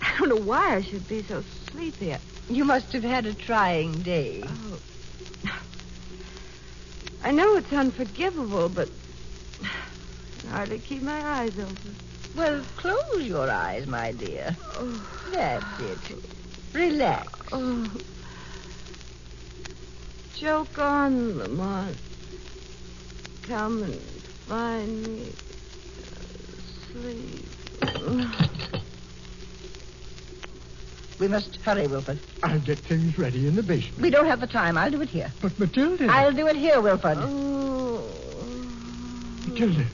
I 0.02 0.18
don't 0.18 0.28
know 0.28 0.36
why 0.36 0.76
I 0.76 0.82
should 0.82 1.08
be 1.08 1.22
so 1.22 1.42
sleepy. 1.70 2.14
You 2.48 2.64
must 2.64 2.92
have 2.92 3.02
had 3.02 3.26
a 3.26 3.34
trying 3.34 3.92
day. 4.02 4.42
oh. 4.46 4.78
I 7.24 7.30
know 7.30 7.56
it's 7.56 7.72
unforgivable, 7.72 8.68
but 8.68 8.88
I 9.62 10.48
hardly 10.50 10.78
keep 10.78 11.02
my 11.02 11.18
eyes 11.24 11.58
open. 11.58 11.96
Well, 12.36 12.62
close 12.76 13.22
your 13.22 13.48
eyes, 13.50 13.86
my 13.86 14.12
dear. 14.12 14.54
Oh, 14.74 15.06
That's 15.32 15.80
it. 15.80 15.98
Relax. 16.74 17.32
oh. 17.52 17.90
Joke 20.36 20.78
on, 20.78 21.38
Lamont. 21.38 21.96
Come 23.44 23.82
and 23.82 23.94
find 23.94 25.06
me 25.06 25.32
asleep. 26.90 27.48
We 31.20 31.28
must 31.28 31.56
hurry, 31.56 31.86
Wilford. 31.86 32.18
I'll 32.42 32.58
get 32.58 32.78
things 32.78 33.16
ready 33.16 33.46
in 33.46 33.54
the 33.54 33.62
basement. 33.62 34.00
We 34.00 34.10
don't 34.10 34.26
have 34.26 34.40
the 34.40 34.46
time. 34.48 34.76
I'll 34.76 34.90
do 34.90 35.00
it 35.00 35.08
here. 35.08 35.32
But 35.40 35.58
Matilda. 35.58 36.08
I'll 36.08 36.32
do 36.32 36.48
it 36.48 36.56
here, 36.56 36.80
Wilford. 36.80 37.18
Oh. 37.20 38.02
Matilda, 39.46 39.84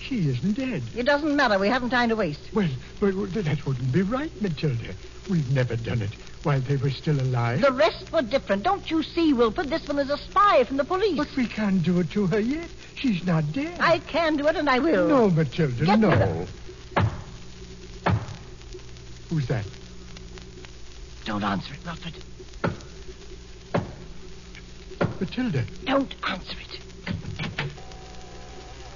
she 0.00 0.28
isn't 0.28 0.54
dead. 0.54 0.82
It 0.96 1.04
doesn't 1.04 1.36
matter. 1.36 1.58
We 1.58 1.68
haven't 1.68 1.90
time 1.90 2.08
to 2.08 2.16
waste. 2.16 2.40
Well, 2.54 2.70
but 2.98 3.34
that 3.34 3.66
wouldn't 3.66 3.92
be 3.92 4.02
right, 4.02 4.32
Matilda. 4.40 4.94
We've 5.28 5.50
never 5.52 5.76
done 5.76 6.00
it 6.00 6.10
while 6.46 6.60
they 6.60 6.76
were 6.76 6.90
still 6.90 7.20
alive. 7.20 7.60
The 7.60 7.72
rest 7.72 8.12
were 8.12 8.22
different. 8.22 8.62
Don't 8.62 8.88
you 8.88 9.02
see, 9.02 9.32
Wilford? 9.32 9.68
This 9.68 9.86
one 9.88 9.98
is 9.98 10.10
a 10.10 10.16
spy 10.16 10.62
from 10.62 10.76
the 10.76 10.84
police. 10.84 11.16
But 11.16 11.34
we 11.36 11.46
can't 11.46 11.82
do 11.82 11.98
it 11.98 12.10
to 12.12 12.28
her 12.28 12.38
yet. 12.38 12.70
She's 12.94 13.26
not 13.26 13.50
dead. 13.52 13.76
I 13.80 13.98
can 13.98 14.36
do 14.36 14.46
it, 14.46 14.54
and 14.54 14.70
I 14.70 14.78
will. 14.78 15.08
No, 15.08 15.28
Matilda, 15.28 15.84
Get 15.84 15.98
no. 15.98 16.46
Who's 19.28 19.48
that? 19.48 19.64
Don't 21.24 21.42
answer 21.42 21.74
it, 21.74 21.84
Wilford. 21.84 22.14
Matilda. 25.20 25.64
Don't 25.84 26.14
answer 26.28 26.56
it. 26.60 27.14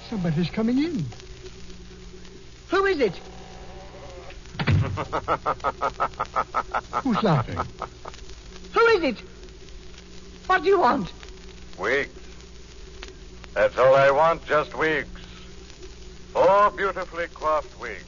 Somebody's 0.09 0.49
coming 0.49 0.77
in. 0.77 1.05
Who 2.69 2.85
is 2.85 3.01
it? 3.01 3.19
Who's 7.03 7.23
laughing? 7.23 7.59
Who 8.73 8.79
is 8.87 9.03
it? 9.03 9.19
What 10.47 10.63
do 10.63 10.69
you 10.69 10.79
want? 10.79 11.11
Wigs. 11.77 12.11
That's 13.53 13.77
all 13.77 13.95
I 13.95 14.11
want, 14.11 14.45
just 14.45 14.77
wigs. 14.77 15.09
Four 16.33 16.71
beautifully 16.71 17.27
coiffed 17.33 17.77
wigs. 17.79 18.03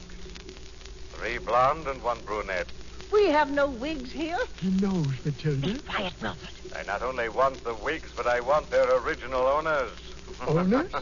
Three 1.12 1.38
blonde 1.38 1.86
and 1.86 2.02
one 2.02 2.18
brunette. 2.24 2.68
We 3.12 3.26
have 3.26 3.50
no 3.50 3.68
wigs 3.68 4.10
here. 4.12 4.38
He 4.60 4.70
knows, 4.70 5.06
Matilda. 5.24 5.78
Quiet, 5.80 6.14
Wilford. 6.22 6.48
I 6.76 6.82
not 6.84 7.02
only 7.02 7.28
want 7.28 7.62
the 7.64 7.74
wigs, 7.74 8.10
but 8.16 8.26
I 8.26 8.40
want 8.40 8.70
their 8.70 8.90
original 8.96 9.46
owners. 9.46 9.90
Owners? 10.46 10.92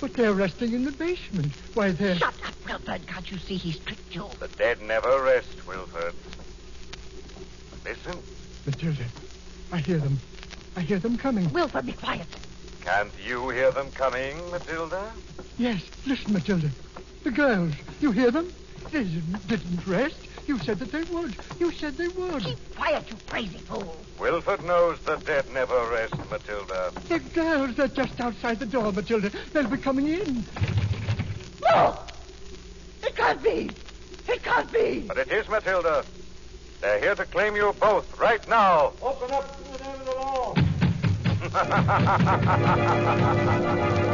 But 0.00 0.14
they're 0.14 0.32
resting 0.32 0.72
in 0.72 0.84
the 0.84 0.92
basement. 0.92 1.52
Why, 1.74 1.90
they're... 1.90 2.16
Shut 2.16 2.34
up, 2.46 2.54
Wilford. 2.66 3.06
Can't 3.06 3.30
you 3.30 3.38
see 3.38 3.56
he's 3.56 3.78
tricked 3.78 4.14
you? 4.14 4.28
The 4.38 4.48
dead 4.48 4.80
never 4.82 5.22
rest, 5.22 5.66
Wilford. 5.66 6.14
Listen. 7.84 8.18
Matilda, 8.66 9.04
I 9.72 9.78
hear 9.78 9.98
them. 9.98 10.18
I 10.76 10.80
hear 10.80 10.98
them 10.98 11.16
coming. 11.18 11.52
Wilford, 11.52 11.86
be 11.86 11.92
quiet. 11.92 12.26
Can't 12.82 13.12
you 13.26 13.50
hear 13.50 13.70
them 13.70 13.90
coming, 13.92 14.36
Matilda? 14.50 15.12
Yes, 15.58 15.82
listen, 16.06 16.32
Matilda. 16.32 16.70
The 17.24 17.30
girls, 17.30 17.74
you 18.00 18.12
hear 18.12 18.30
them? 18.30 18.52
They 18.90 19.04
didn't, 19.04 19.46
didn't 19.46 19.86
rest. 19.86 20.16
You 20.50 20.58
said 20.58 20.80
that 20.80 20.90
they 20.90 21.04
would. 21.14 21.36
You 21.60 21.70
said 21.70 21.96
they 21.96 22.08
would. 22.08 22.42
Keep 22.42 22.74
quiet, 22.74 23.08
you 23.08 23.16
crazy 23.28 23.58
fool. 23.58 23.96
Wilford 24.18 24.64
knows 24.64 24.98
the 25.02 25.14
dead 25.14 25.48
never 25.52 25.80
rest, 25.92 26.12
Matilda. 26.28 26.90
The 27.06 27.20
girls 27.20 27.78
are 27.78 27.86
just 27.86 28.20
outside 28.20 28.58
the 28.58 28.66
door, 28.66 28.90
Matilda. 28.92 29.30
They'll 29.52 29.68
be 29.68 29.76
coming 29.76 30.08
in. 30.08 30.44
No! 31.62 31.96
It 33.04 33.14
can't 33.14 33.40
be. 33.40 33.70
It 34.26 34.42
can't 34.42 34.72
be. 34.72 35.04
But 35.06 35.18
it 35.18 35.30
is, 35.30 35.48
Matilda. 35.48 36.04
They're 36.80 36.98
here 36.98 37.14
to 37.14 37.26
claim 37.26 37.54
you 37.54 37.72
both 37.78 38.18
right 38.18 38.44
now. 38.48 38.92
Open 39.02 39.30
up 39.30 39.56
to 39.56 39.62
the 39.78 39.84
end 39.88 40.00
of 40.00 40.06
the 40.06 40.14
law. 44.00 44.06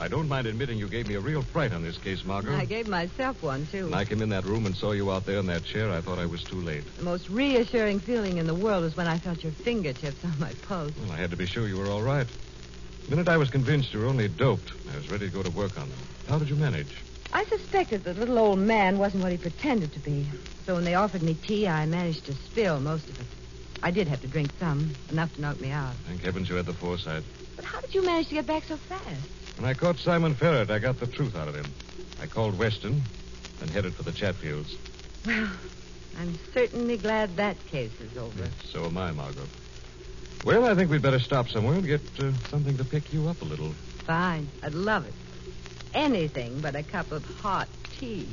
I 0.00 0.06
don't 0.06 0.28
mind 0.28 0.46
admitting 0.46 0.78
you 0.78 0.88
gave 0.88 1.08
me 1.08 1.14
a 1.14 1.20
real 1.20 1.42
fright 1.42 1.72
on 1.72 1.82
this 1.82 1.98
case, 1.98 2.24
Margot. 2.24 2.54
I 2.54 2.64
gave 2.64 2.86
myself 2.86 3.42
one, 3.42 3.66
too. 3.66 3.86
When 3.86 3.94
I 3.94 4.04
came 4.04 4.22
in 4.22 4.28
that 4.28 4.44
room 4.44 4.64
and 4.66 4.76
saw 4.76 4.92
you 4.92 5.10
out 5.10 5.26
there 5.26 5.38
in 5.38 5.46
that 5.46 5.64
chair, 5.64 5.90
I 5.90 6.00
thought 6.00 6.18
I 6.18 6.26
was 6.26 6.42
too 6.44 6.60
late. 6.60 6.84
The 6.96 7.02
most 7.02 7.28
reassuring 7.28 8.00
feeling 8.00 8.38
in 8.38 8.46
the 8.46 8.54
world 8.54 8.84
was 8.84 8.96
when 8.96 9.08
I 9.08 9.18
felt 9.18 9.42
your 9.42 9.52
fingertips 9.52 10.24
on 10.24 10.38
my 10.38 10.52
pulse. 10.62 10.92
Well, 10.96 11.10
I 11.10 11.16
had 11.16 11.30
to 11.32 11.36
be 11.36 11.46
sure 11.46 11.66
you 11.66 11.78
were 11.78 11.90
all 11.90 12.02
right. 12.02 12.26
The 13.04 13.10
minute 13.10 13.28
I 13.28 13.38
was 13.38 13.50
convinced 13.50 13.92
you 13.92 14.00
were 14.00 14.06
only 14.06 14.28
doped, 14.28 14.70
I 14.92 14.96
was 14.96 15.10
ready 15.10 15.26
to 15.28 15.32
go 15.32 15.42
to 15.42 15.50
work 15.50 15.78
on 15.78 15.88
them. 15.88 15.98
How 16.28 16.38
did 16.38 16.48
you 16.48 16.56
manage? 16.56 16.94
I 17.32 17.44
suspected 17.44 18.04
the 18.04 18.14
little 18.14 18.38
old 18.38 18.58
man 18.58 18.98
wasn't 18.98 19.22
what 19.22 19.32
he 19.32 19.38
pretended 19.38 19.92
to 19.94 19.98
be. 19.98 20.26
So 20.64 20.74
when 20.74 20.84
they 20.84 20.94
offered 20.94 21.22
me 21.22 21.34
tea, 21.34 21.66
I 21.66 21.86
managed 21.86 22.26
to 22.26 22.34
spill 22.34 22.78
most 22.80 23.08
of 23.08 23.18
it. 23.20 23.26
I 23.82 23.90
did 23.90 24.06
have 24.08 24.20
to 24.20 24.28
drink 24.28 24.50
some, 24.60 24.94
enough 25.10 25.34
to 25.34 25.40
knock 25.40 25.60
me 25.60 25.70
out. 25.70 25.94
Thank 26.06 26.22
heavens 26.22 26.48
you 26.48 26.56
had 26.56 26.66
the 26.66 26.74
foresight. 26.74 27.22
But 27.56 27.64
how 27.64 27.80
did 27.80 27.94
you 27.94 28.04
manage 28.04 28.28
to 28.28 28.34
get 28.34 28.46
back 28.46 28.64
so 28.64 28.76
fast? 28.76 29.26
When 29.58 29.68
I 29.68 29.74
caught 29.74 29.96
Simon 29.98 30.34
Ferret, 30.34 30.70
I 30.70 30.78
got 30.78 31.00
the 31.00 31.06
truth 31.08 31.34
out 31.36 31.48
of 31.48 31.54
him. 31.54 31.66
I 32.22 32.26
called 32.26 32.56
Weston 32.56 33.02
and 33.60 33.70
headed 33.70 33.92
for 33.94 34.04
the 34.04 34.12
Chatfields. 34.12 34.76
Well, 35.26 35.48
I'm 36.20 36.38
certainly 36.54 36.96
glad 36.96 37.36
that 37.36 37.56
case 37.66 37.90
is 38.00 38.16
over. 38.16 38.48
So 38.72 38.84
am 38.84 38.96
I, 38.96 39.10
Margot. 39.10 39.42
Well, 40.44 40.64
I 40.64 40.74
think 40.76 40.90
we'd 40.90 41.02
better 41.02 41.18
stop 41.18 41.48
somewhere 41.48 41.74
and 41.74 41.84
get 41.84 42.00
uh, 42.20 42.32
something 42.48 42.76
to 42.76 42.84
pick 42.84 43.12
you 43.12 43.28
up 43.28 43.42
a 43.42 43.44
little. 43.44 43.72
Fine. 44.06 44.48
I'd 44.62 44.74
love 44.74 45.06
it. 45.06 45.14
Anything 45.92 46.60
but 46.60 46.76
a 46.76 46.84
cup 46.84 47.10
of 47.10 47.24
hot 47.40 47.68
tea. 47.98 48.28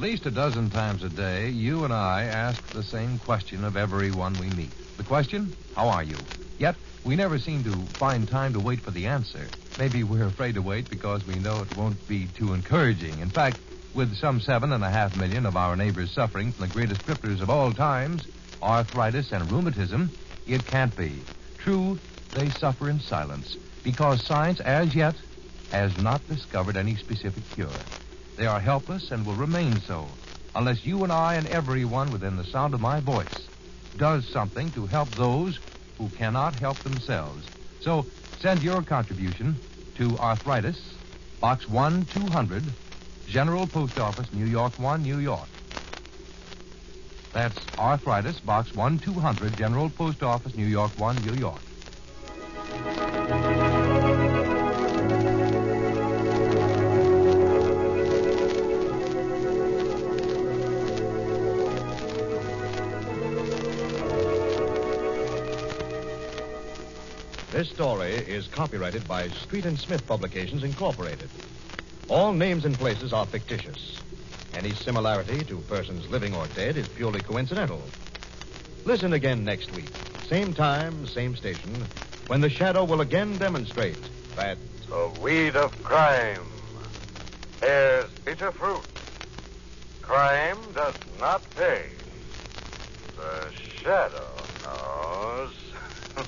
At 0.00 0.04
least 0.04 0.24
a 0.24 0.30
dozen 0.30 0.70
times 0.70 1.04
a 1.04 1.10
day, 1.10 1.50
you 1.50 1.84
and 1.84 1.92
I 1.92 2.22
ask 2.22 2.58
the 2.72 2.82
same 2.82 3.18
question 3.18 3.64
of 3.64 3.76
everyone 3.76 4.38
we 4.38 4.48
meet. 4.48 4.72
The 4.96 5.04
question, 5.04 5.54
how 5.74 5.90
are 5.90 6.02
you? 6.02 6.24
Yet, 6.58 6.74
we 7.04 7.16
never 7.16 7.38
seem 7.38 7.62
to 7.64 7.86
find 7.98 8.26
time 8.26 8.54
to 8.54 8.60
wait 8.60 8.80
for 8.80 8.92
the 8.92 9.04
answer. 9.04 9.50
Maybe 9.76 10.02
we're 10.02 10.24
afraid 10.24 10.54
to 10.54 10.62
wait 10.62 10.88
because 10.88 11.26
we 11.26 11.38
know 11.38 11.60
it 11.60 11.76
won't 11.76 12.08
be 12.08 12.26
too 12.38 12.54
encouraging. 12.54 13.18
In 13.18 13.28
fact, 13.28 13.58
with 13.94 14.16
some 14.16 14.40
seven 14.40 14.72
and 14.72 14.82
a 14.82 14.90
half 14.90 15.14
million 15.14 15.44
of 15.44 15.54
our 15.54 15.76
neighbors 15.76 16.10
suffering 16.14 16.54
from 16.54 16.62
the 16.62 16.72
greatest 16.72 17.04
crippers 17.04 17.42
of 17.42 17.50
all 17.50 17.74
times, 17.74 18.26
arthritis 18.62 19.32
and 19.32 19.50
rheumatism, 19.50 20.10
it 20.46 20.64
can't 20.64 20.96
be. 20.96 21.22
True, 21.58 21.98
they 22.32 22.48
suffer 22.48 22.88
in 22.88 23.00
silence 23.00 23.58
because 23.84 24.24
science, 24.26 24.60
as 24.60 24.94
yet, 24.94 25.16
has 25.70 25.92
not 25.98 26.26
discovered 26.26 26.78
any 26.78 26.96
specific 26.96 27.42
cure. 27.54 27.84
They 28.40 28.46
are 28.46 28.58
helpless 28.58 29.10
and 29.10 29.26
will 29.26 29.34
remain 29.34 29.82
so 29.86 30.08
unless 30.54 30.86
you 30.86 31.04
and 31.04 31.12
I 31.12 31.34
and 31.34 31.46
everyone 31.46 32.10
within 32.10 32.38
the 32.38 32.44
sound 32.44 32.72
of 32.72 32.80
my 32.80 32.98
voice 32.98 33.48
does 33.98 34.26
something 34.28 34.72
to 34.72 34.86
help 34.86 35.10
those 35.14 35.60
who 35.98 36.08
cannot 36.08 36.54
help 36.54 36.82
themselves. 36.82 37.46
So 37.82 38.06
send 38.38 38.62
your 38.62 38.82
contribution 38.82 39.56
to 39.96 40.18
Arthritis, 40.18 40.80
Box 41.38 41.68
1200, 41.68 42.64
General 43.28 43.66
Post 43.66 43.98
Office, 43.98 44.32
New 44.32 44.46
York 44.46 44.72
1, 44.78 45.02
New 45.02 45.18
York. 45.18 45.48
That's 47.34 47.58
Arthritis, 47.76 48.40
Box 48.40 48.74
1200, 48.74 49.54
General 49.54 49.90
Post 49.90 50.22
Office, 50.22 50.54
New 50.54 50.64
York 50.64 50.92
1, 50.96 51.22
New 51.26 51.34
York. 51.34 51.60
This 67.60 67.68
story 67.68 68.14
is 68.14 68.48
copyrighted 68.48 69.06
by 69.06 69.28
Street 69.28 69.66
and 69.66 69.78
Smith 69.78 70.06
Publications, 70.06 70.64
Incorporated. 70.64 71.28
All 72.08 72.32
names 72.32 72.64
and 72.64 72.78
places 72.78 73.12
are 73.12 73.26
fictitious. 73.26 74.00
Any 74.54 74.72
similarity 74.72 75.44
to 75.44 75.58
persons 75.68 76.08
living 76.08 76.34
or 76.34 76.46
dead 76.46 76.78
is 76.78 76.88
purely 76.88 77.20
coincidental. 77.20 77.82
Listen 78.86 79.12
again 79.12 79.44
next 79.44 79.70
week, 79.72 79.90
same 80.26 80.54
time, 80.54 81.06
same 81.06 81.36
station, 81.36 81.86
when 82.28 82.40
the 82.40 82.48
shadow 82.48 82.82
will 82.82 83.02
again 83.02 83.36
demonstrate 83.36 84.08
that 84.36 84.56
The 84.88 85.10
weed 85.20 85.54
of 85.54 85.70
crime 85.84 86.46
bears 87.60 88.08
bitter 88.24 88.52
fruit. 88.52 88.80
Crime 90.00 90.56
does 90.74 90.94
not 91.20 91.42
pay. 91.56 91.84
The 93.18 93.52
shadow. 93.82 94.29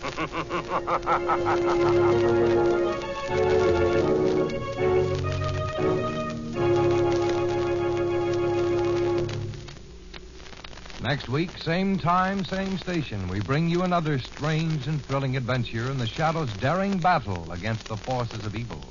Next 11.02 11.28
week, 11.28 11.58
same 11.58 11.98
time, 11.98 12.44
same 12.44 12.78
station, 12.78 13.28
we 13.28 13.40
bring 13.40 13.68
you 13.68 13.82
another 13.82 14.18
strange 14.18 14.86
and 14.86 15.04
thrilling 15.04 15.36
adventure 15.36 15.90
in 15.90 15.98
the 15.98 16.06
Shadow's 16.06 16.52
daring 16.54 16.98
battle 16.98 17.52
against 17.52 17.86
the 17.86 17.96
forces 17.96 18.44
of 18.44 18.56
evil. 18.56 18.82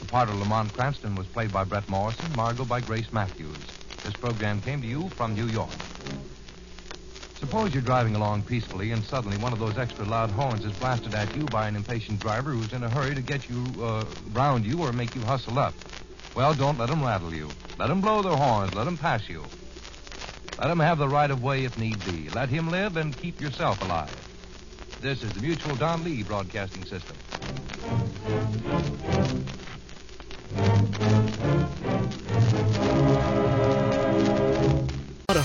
The 0.00 0.06
part 0.06 0.28
of 0.28 0.36
Lamont 0.36 0.74
Cranston 0.74 1.16
was 1.16 1.26
played 1.26 1.52
by 1.52 1.64
Bret 1.64 1.88
Morrison, 1.88 2.34
Margot 2.34 2.64
by 2.64 2.80
Grace 2.80 3.08
Matthews. 3.10 3.72
This 4.04 4.14
program 4.14 4.62
came 4.62 4.80
to 4.80 4.86
you 4.86 5.10
from 5.16 5.34
New 5.34 5.48
York. 5.48 5.95
Suppose 7.46 7.72
you're 7.72 7.80
driving 7.80 8.16
along 8.16 8.42
peacefully 8.42 8.90
and 8.90 9.04
suddenly 9.04 9.36
one 9.36 9.52
of 9.52 9.60
those 9.60 9.78
extra 9.78 10.04
loud 10.04 10.30
horns 10.30 10.64
is 10.64 10.72
blasted 10.72 11.14
at 11.14 11.32
you 11.32 11.46
by 11.46 11.68
an 11.68 11.76
impatient 11.76 12.20
driver 12.20 12.50
who's 12.50 12.72
in 12.72 12.82
a 12.82 12.90
hurry 12.90 13.14
to 13.14 13.22
get 13.22 13.48
you 13.48 13.72
uh, 13.80 14.04
round 14.32 14.66
you 14.66 14.80
or 14.80 14.92
make 14.92 15.14
you 15.14 15.22
hustle 15.22 15.56
up. 15.56 15.72
Well, 16.34 16.54
don't 16.54 16.76
let 16.76 16.88
let 16.88 16.98
'em 16.98 17.04
rattle 17.04 17.32
you. 17.32 17.54
Let 17.78 17.86
Let 17.86 17.90
'em 17.92 18.00
blow 18.00 18.24
their 18.24 18.34
horns. 18.34 18.74
Let 18.74 18.80
Let 18.80 18.88
'em 18.88 18.98
pass 18.98 19.28
you. 19.28 19.48
Let 20.58 20.70
him 20.70 20.80
have 20.80 20.98
the 20.98 21.08
right 21.08 21.30
of 21.30 21.40
way 21.40 21.64
if 21.64 21.78
need 21.78 22.04
be. 22.04 22.30
Let 22.30 22.48
him 22.48 22.68
live 22.68 22.96
and 22.96 23.16
keep 23.16 23.40
yourself 23.40 23.80
alive. 23.80 24.18
This 25.00 25.22
is 25.22 25.32
the 25.32 25.38
Mutual 25.38 25.76
Don 25.76 26.02
Lee 26.02 26.24
Broadcasting 26.24 26.84
System. 26.84 27.16